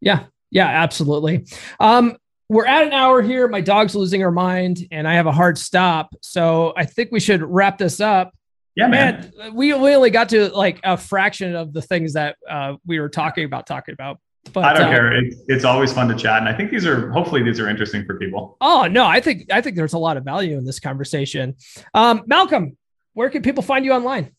[0.00, 0.24] Yeah.
[0.50, 1.46] Yeah absolutely.
[1.80, 2.16] Um
[2.48, 3.46] we're at an hour here.
[3.48, 6.14] My dog's losing her mind, and I have a hard stop.
[6.22, 8.32] So I think we should wrap this up.
[8.74, 9.32] Yeah, man.
[9.36, 13.00] man we, we only got to like a fraction of the things that uh, we
[13.00, 14.18] were talking about, talking about.
[14.52, 15.12] But I don't uh, care.
[15.12, 18.06] It's, it's always fun to chat, and I think these are hopefully these are interesting
[18.06, 18.56] for people.
[18.60, 21.56] Oh no, I think I think there's a lot of value in this conversation.
[21.92, 22.78] Um, Malcolm,
[23.12, 24.32] where can people find you online?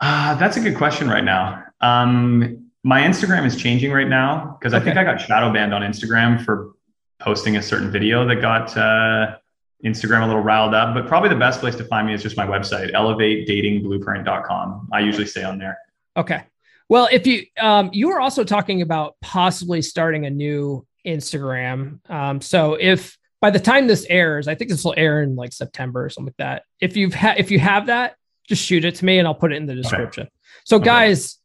[0.00, 1.64] Uh, that's a good question right now.
[1.80, 5.82] Um, my Instagram is changing right now because I think I got shadow banned on
[5.82, 6.75] Instagram for
[7.20, 9.36] posting a certain video that got uh,
[9.84, 10.94] Instagram a little riled up.
[10.94, 14.88] But probably the best place to find me is just my website, elevatedatingblueprint.com.
[14.92, 15.78] I usually stay on there.
[16.16, 16.42] Okay.
[16.88, 21.98] Well, if you um, you were also talking about possibly starting a new Instagram.
[22.10, 25.52] Um, so if by the time this airs, I think this will air in like
[25.52, 26.62] September or something like that.
[26.80, 28.16] If you've ha- if you have that,
[28.48, 30.24] just shoot it to me and I'll put it in the description.
[30.24, 30.32] Okay.
[30.64, 31.38] So guys,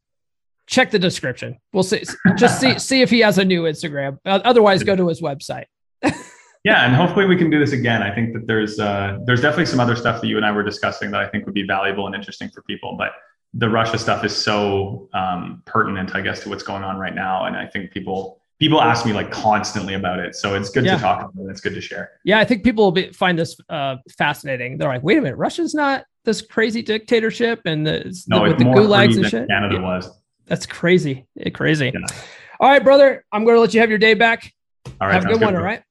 [0.71, 1.59] check the description.
[1.73, 2.03] We'll see.
[2.37, 4.17] Just see see if he has a new Instagram.
[4.25, 5.65] Otherwise, go to his website.
[6.63, 8.01] yeah, and hopefully we can do this again.
[8.01, 10.63] I think that there's uh, there's definitely some other stuff that you and I were
[10.63, 12.95] discussing that I think would be valuable and interesting for people.
[12.97, 13.11] But
[13.53, 17.45] the Russia stuff is so um, pertinent, I guess, to what's going on right now,
[17.45, 20.35] and I think people people ask me like constantly about it.
[20.35, 20.95] So it's good yeah.
[20.95, 21.49] to talk about it.
[21.49, 22.11] It's good to share.
[22.23, 24.77] Yeah, I think people will be, find this uh, fascinating.
[24.77, 28.59] They're like, wait a minute, Russia's not this crazy dictatorship and the, no, the with
[28.59, 29.49] the gulags and shit.
[29.49, 29.81] Canada yeah.
[29.81, 30.20] was.
[30.51, 31.25] That's crazy.
[31.53, 31.93] Crazy.
[31.93, 32.17] Yeah.
[32.59, 33.23] All right, brother.
[33.31, 34.53] I'm going to let you have your day back.
[34.99, 35.13] All right.
[35.13, 35.55] Have a good, good one.
[35.55, 35.81] All right.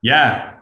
[0.00, 0.54] Yeah.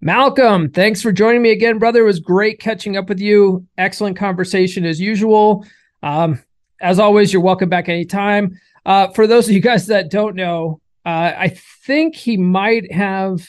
[0.00, 2.00] Malcolm, thanks for joining me again, brother.
[2.00, 3.64] It was great catching up with you.
[3.78, 5.64] Excellent conversation as usual.
[6.02, 6.42] Um,
[6.80, 8.58] as always, you're welcome back anytime.
[8.84, 13.46] Uh, for those of you guys that don't know, uh, I think he might have.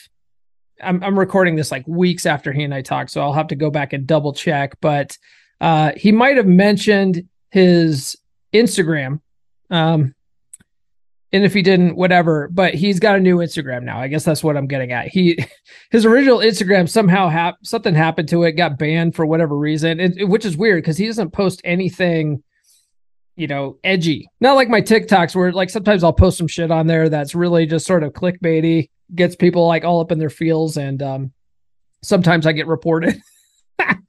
[0.79, 3.55] I'm, I'm, recording this like weeks after he and I talked, so I'll have to
[3.55, 4.75] go back and double check.
[4.79, 5.17] But
[5.59, 8.15] uh, he might have mentioned his
[8.53, 9.21] Instagram
[9.69, 10.13] um,
[11.31, 12.47] and if he didn't, whatever.
[12.51, 13.99] But he's got a new Instagram now.
[13.99, 15.07] I guess that's what I'm getting at.
[15.07, 15.43] He,
[15.91, 20.27] his original Instagram somehow hap- something happened to it, got banned for whatever reason, it,
[20.27, 22.43] which is weird because he doesn't post anything,
[23.35, 24.27] you know, edgy.
[24.39, 27.65] Not like my TikToks where like sometimes I'll post some shit on there that's really
[27.65, 31.31] just sort of clickbaity, gets people like all up in their feels, and um,
[32.01, 33.21] sometimes I get reported.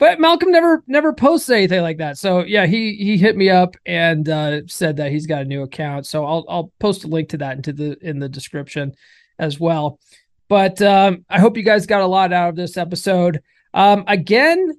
[0.00, 2.16] but Malcolm never never posts anything like that.
[2.16, 5.62] So yeah, he he hit me up and uh, said that he's got a new
[5.62, 6.06] account.
[6.06, 8.94] So I'll I'll post a link to that into the in the description
[9.38, 10.00] as well.
[10.48, 13.42] But um, I hope you guys got a lot out of this episode.
[13.74, 14.72] Um, again,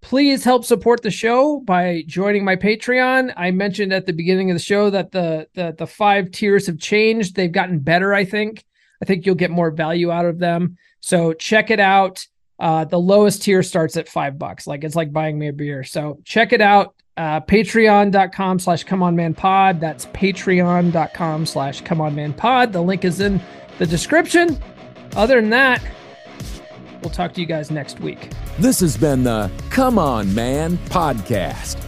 [0.00, 3.34] please help support the show by joining my Patreon.
[3.36, 6.78] I mentioned at the beginning of the show that the the the five tiers have
[6.78, 7.34] changed.
[7.34, 8.14] They've gotten better.
[8.14, 8.64] I think.
[9.02, 10.78] I think you'll get more value out of them.
[11.00, 12.24] So check it out.
[12.62, 14.68] Uh, the lowest tier starts at five bucks.
[14.68, 15.82] Like it's like buying me a beer.
[15.82, 16.94] So check it out.
[17.16, 19.80] Uh, patreon.com slash come on man pod.
[19.80, 22.72] That's patreon.com slash come on man pod.
[22.72, 23.40] The link is in
[23.78, 24.62] the description.
[25.16, 25.82] Other than that,
[27.02, 28.30] we'll talk to you guys next week.
[28.60, 31.84] This has been the Come On Man podcast.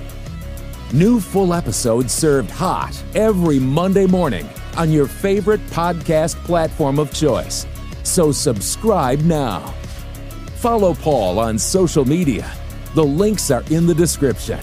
[0.92, 7.64] New full episodes served hot every Monday morning on your favorite podcast platform of choice.
[8.02, 9.72] So subscribe now.
[10.64, 12.50] Follow Paul on social media.
[12.94, 14.58] The links are in the description.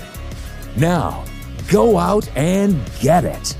[0.76, 1.24] Now,
[1.70, 3.56] go out and get it.